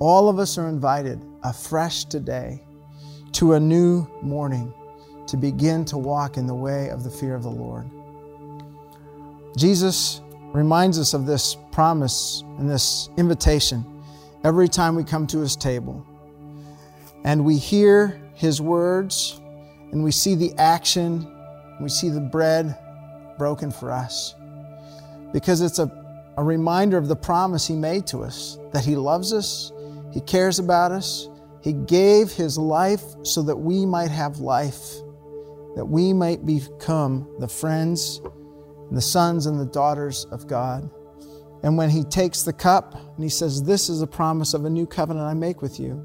all 0.00 0.28
of 0.28 0.38
us 0.38 0.58
are 0.58 0.68
invited 0.68 1.24
afresh 1.42 2.04
today 2.04 2.62
to 3.32 3.54
a 3.54 3.60
new 3.60 4.06
morning 4.22 4.72
to 5.26 5.36
begin 5.36 5.84
to 5.84 5.98
walk 5.98 6.36
in 6.36 6.46
the 6.46 6.54
way 6.54 6.88
of 6.88 7.04
the 7.04 7.10
fear 7.10 7.34
of 7.34 7.42
the 7.42 7.50
Lord. 7.50 7.88
Jesus 9.56 10.22
reminds 10.52 10.98
us 10.98 11.12
of 11.12 11.26
this 11.26 11.56
promise 11.70 12.42
and 12.58 12.68
this 12.68 13.10
invitation 13.18 13.84
every 14.44 14.68
time 14.68 14.94
we 14.96 15.04
come 15.04 15.26
to 15.26 15.38
his 15.40 15.56
table 15.56 16.06
and 17.24 17.44
we 17.44 17.56
hear 17.56 18.20
his 18.34 18.60
words 18.60 19.40
and 19.92 20.02
we 20.04 20.10
see 20.10 20.34
the 20.34 20.52
action, 20.58 21.26
we 21.80 21.88
see 21.88 22.08
the 22.08 22.20
bread 22.20 22.76
broken 23.38 23.70
for 23.70 23.90
us. 23.90 24.34
Because 25.32 25.60
it's 25.60 25.78
a, 25.78 25.90
a 26.36 26.44
reminder 26.44 26.96
of 26.98 27.08
the 27.08 27.16
promise 27.16 27.66
he 27.66 27.74
made 27.74 28.06
to 28.08 28.22
us 28.22 28.58
that 28.72 28.84
he 28.84 28.96
loves 28.96 29.32
us, 29.32 29.72
he 30.12 30.20
cares 30.20 30.58
about 30.58 30.92
us, 30.92 31.28
he 31.62 31.72
gave 31.72 32.32
his 32.32 32.56
life 32.56 33.02
so 33.22 33.42
that 33.42 33.56
we 33.56 33.84
might 33.84 34.10
have 34.10 34.38
life 34.38 34.98
that 35.78 35.84
we 35.84 36.12
might 36.12 36.44
become 36.44 37.24
the 37.38 37.46
friends, 37.46 38.20
the 38.90 39.00
sons, 39.00 39.46
and 39.46 39.60
the 39.60 39.66
daughters 39.66 40.26
of 40.32 40.48
God. 40.48 40.90
And 41.62 41.78
when 41.78 41.88
he 41.88 42.02
takes 42.02 42.42
the 42.42 42.52
cup 42.52 42.94
and 42.94 43.22
he 43.22 43.28
says, 43.28 43.62
This 43.62 43.88
is 43.88 44.02
a 44.02 44.06
promise 44.08 44.54
of 44.54 44.64
a 44.64 44.70
new 44.70 44.86
covenant 44.86 45.24
I 45.24 45.34
make 45.34 45.62
with 45.62 45.78
you. 45.78 46.04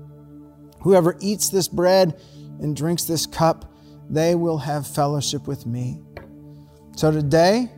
Whoever 0.83 1.17
eats 1.19 1.49
this 1.49 1.67
bread 1.67 2.19
and 2.59 2.75
drinks 2.75 3.03
this 3.05 3.25
cup, 3.25 3.73
they 4.09 4.35
will 4.35 4.59
have 4.59 4.85
fellowship 4.85 5.47
with 5.47 5.65
me. 5.65 6.01
So 6.95 7.11
today, 7.11 7.71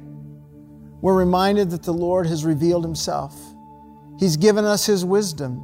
we're 1.02 1.18
reminded 1.18 1.70
that 1.72 1.84
the 1.84 1.94
Lord 1.94 2.28
has 2.28 2.44
revealed 2.44 2.84
himself. 2.84 3.40
He's 4.20 4.38
given 4.38 4.66
us 4.66 4.86
his 4.86 5.06
wisdom. 5.06 5.62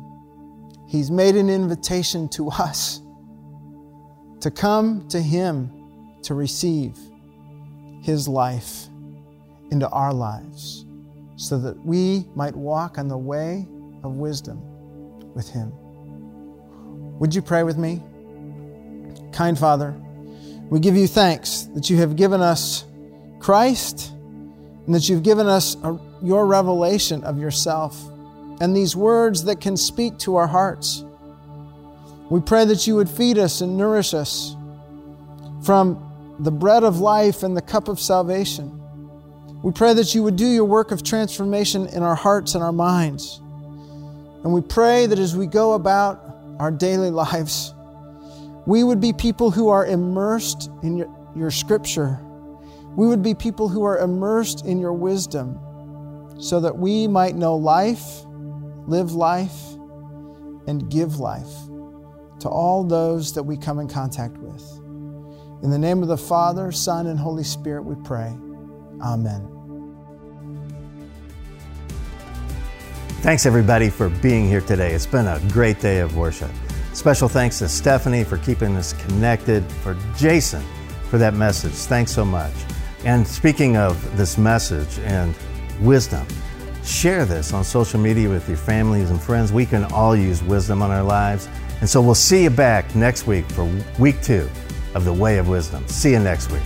He's 0.88 1.12
made 1.12 1.36
an 1.36 1.49
invitation 1.49 2.30
to 2.30 2.49
us 2.49 3.01
to 4.41 4.51
come 4.51 5.08
to 5.10 5.21
him 5.21 5.82
to 6.23 6.34
receive 6.34 6.97
His 8.01 8.27
life 8.27 8.88
into 9.71 9.88
our 9.89 10.13
lives 10.13 10.86
so 11.36 11.58
that 11.60 11.77
we 11.86 12.25
might 12.36 12.56
walk 12.56 12.97
on 12.97 13.08
the 13.08 13.17
way 13.17 13.67
of 14.04 14.13
wisdom 14.13 14.62
with 15.34 15.49
Him. 15.49 15.71
Would 17.22 17.36
you 17.36 17.44
pray 17.44 17.62
with 17.62 17.78
me? 17.78 18.02
Kind 19.32 19.60
Father, 19.60 19.94
we 20.72 20.80
give 20.80 20.96
you 20.96 21.06
thanks 21.06 21.66
that 21.76 21.88
you 21.88 21.98
have 21.98 22.16
given 22.16 22.42
us 22.42 22.84
Christ 23.38 24.12
and 24.88 24.96
that 24.96 25.08
you've 25.08 25.22
given 25.22 25.46
us 25.46 25.78
a, 25.84 26.00
your 26.24 26.48
revelation 26.48 27.24
of 27.24 27.38
yourself 27.38 28.04
and 28.60 28.76
these 28.76 28.96
words 28.96 29.44
that 29.44 29.62
can 29.62 29.78
speak 29.78 30.18
to 30.18 30.36
our 30.36 30.48
hearts. 30.48 31.04
We 32.32 32.40
pray 32.42 32.66
that 32.66 32.88
you 32.88 32.96
would 32.96 33.08
feed 33.08 33.38
us 33.38 33.62
and 33.62 33.78
nourish 33.78 34.16
us 34.16 34.56
from 35.64 36.36
the 36.40 36.52
bread 36.52 36.84
of 36.84 37.02
life 37.02 37.44
and 37.44 37.56
the 37.56 37.62
cup 37.62 37.88
of 37.88 38.00
salvation. 38.00 38.82
We 39.62 39.72
pray 39.72 39.94
that 39.94 40.16
you 40.16 40.24
would 40.24 40.38
do 40.38 40.48
your 40.48 40.66
work 40.66 40.90
of 40.90 41.04
transformation 41.04 41.86
in 41.86 42.02
our 42.02 42.16
hearts 42.16 42.56
and 42.56 42.64
our 42.64 42.74
minds. 42.74 43.40
And 44.44 44.52
we 44.52 44.62
pray 44.62 45.06
that 45.06 45.20
as 45.20 45.38
we 45.38 45.46
go 45.46 45.74
about 45.74 46.31
our 46.62 46.69
daily 46.69 47.10
lives, 47.10 47.74
we 48.67 48.84
would 48.84 49.02
be 49.02 49.13
people 49.13 49.50
who 49.50 49.69
are 49.69 49.86
immersed 49.86 50.69
in 50.84 50.95
your, 50.95 51.32
your 51.36 51.50
scripture. 51.50 52.19
We 52.95 53.08
would 53.08 53.24
be 53.24 53.34
people 53.34 53.67
who 53.67 53.84
are 53.84 53.97
immersed 53.97 54.63
in 54.65 54.80
your 54.80 54.93
wisdom 54.93 55.60
so 56.39 56.60
that 56.60 56.78
we 56.78 57.08
might 57.08 57.36
know 57.36 57.56
life, 57.56 58.06
live 58.86 59.13
life, 59.13 59.60
and 60.67 60.88
give 60.91 61.19
life 61.19 61.50
to 62.41 62.50
all 62.50 62.84
those 62.84 63.34
that 63.34 63.43
we 63.43 63.58
come 63.58 63.80
in 63.80 63.88
contact 63.88 64.38
with. 64.38 64.63
In 65.63 65.71
the 65.71 65.80
name 65.80 66.04
of 66.04 66.10
the 66.10 66.17
Father, 66.17 66.71
Son, 66.71 67.08
and 67.08 67.19
Holy 67.19 67.43
Spirit, 67.43 67.86
we 67.86 67.95
pray. 68.04 68.38
Amen. 69.02 69.61
Thanks 73.22 73.46
everybody 73.46 73.92
for 73.92 74.10
being 74.10 74.48
here 74.48 74.62
today. 74.62 74.94
It's 74.94 75.06
been 75.06 75.28
a 75.28 75.40
great 75.52 75.80
day 75.80 76.00
of 76.00 76.18
worship. 76.18 76.50
Special 76.94 77.30
thanks 77.30 77.60
to 77.60 77.70
Stephanie 77.70 78.24
for 78.24 78.40
keeping 78.40 78.76
us 78.76 78.94
connected, 78.94 79.64
for 79.84 79.96
Jason 80.18 80.64
for 81.08 81.20
that 81.20 81.36
message. 81.36 81.74
Thanks 81.74 82.12
so 82.12 82.26
much. 82.26 82.52
And 83.06 83.26
speaking 83.28 83.78
of 83.78 84.18
this 84.18 84.40
message 84.40 84.98
and 85.04 85.36
wisdom, 85.82 86.26
share 86.84 87.26
this 87.26 87.54
on 87.54 87.64
social 87.64 88.00
media 88.00 88.28
with 88.28 88.48
your 88.48 88.58
families 88.58 89.12
and 89.12 89.22
friends. 89.22 89.54
We 89.54 89.68
can 89.68 89.84
all 89.94 90.16
use 90.16 90.42
wisdom 90.42 90.82
on 90.82 90.90
our 90.90 91.04
lives. 91.04 91.48
And 91.80 91.88
so 91.88 92.02
we'll 92.02 92.16
see 92.16 92.42
you 92.42 92.50
back 92.50 92.96
next 92.96 93.28
week 93.28 93.46
for 93.52 93.72
week 94.00 94.20
two 94.24 94.50
of 94.96 95.06
the 95.06 95.14
Way 95.14 95.38
of 95.38 95.48
Wisdom. 95.48 95.88
See 95.88 96.10
you 96.10 96.20
next 96.20 96.52
week. 96.52 96.64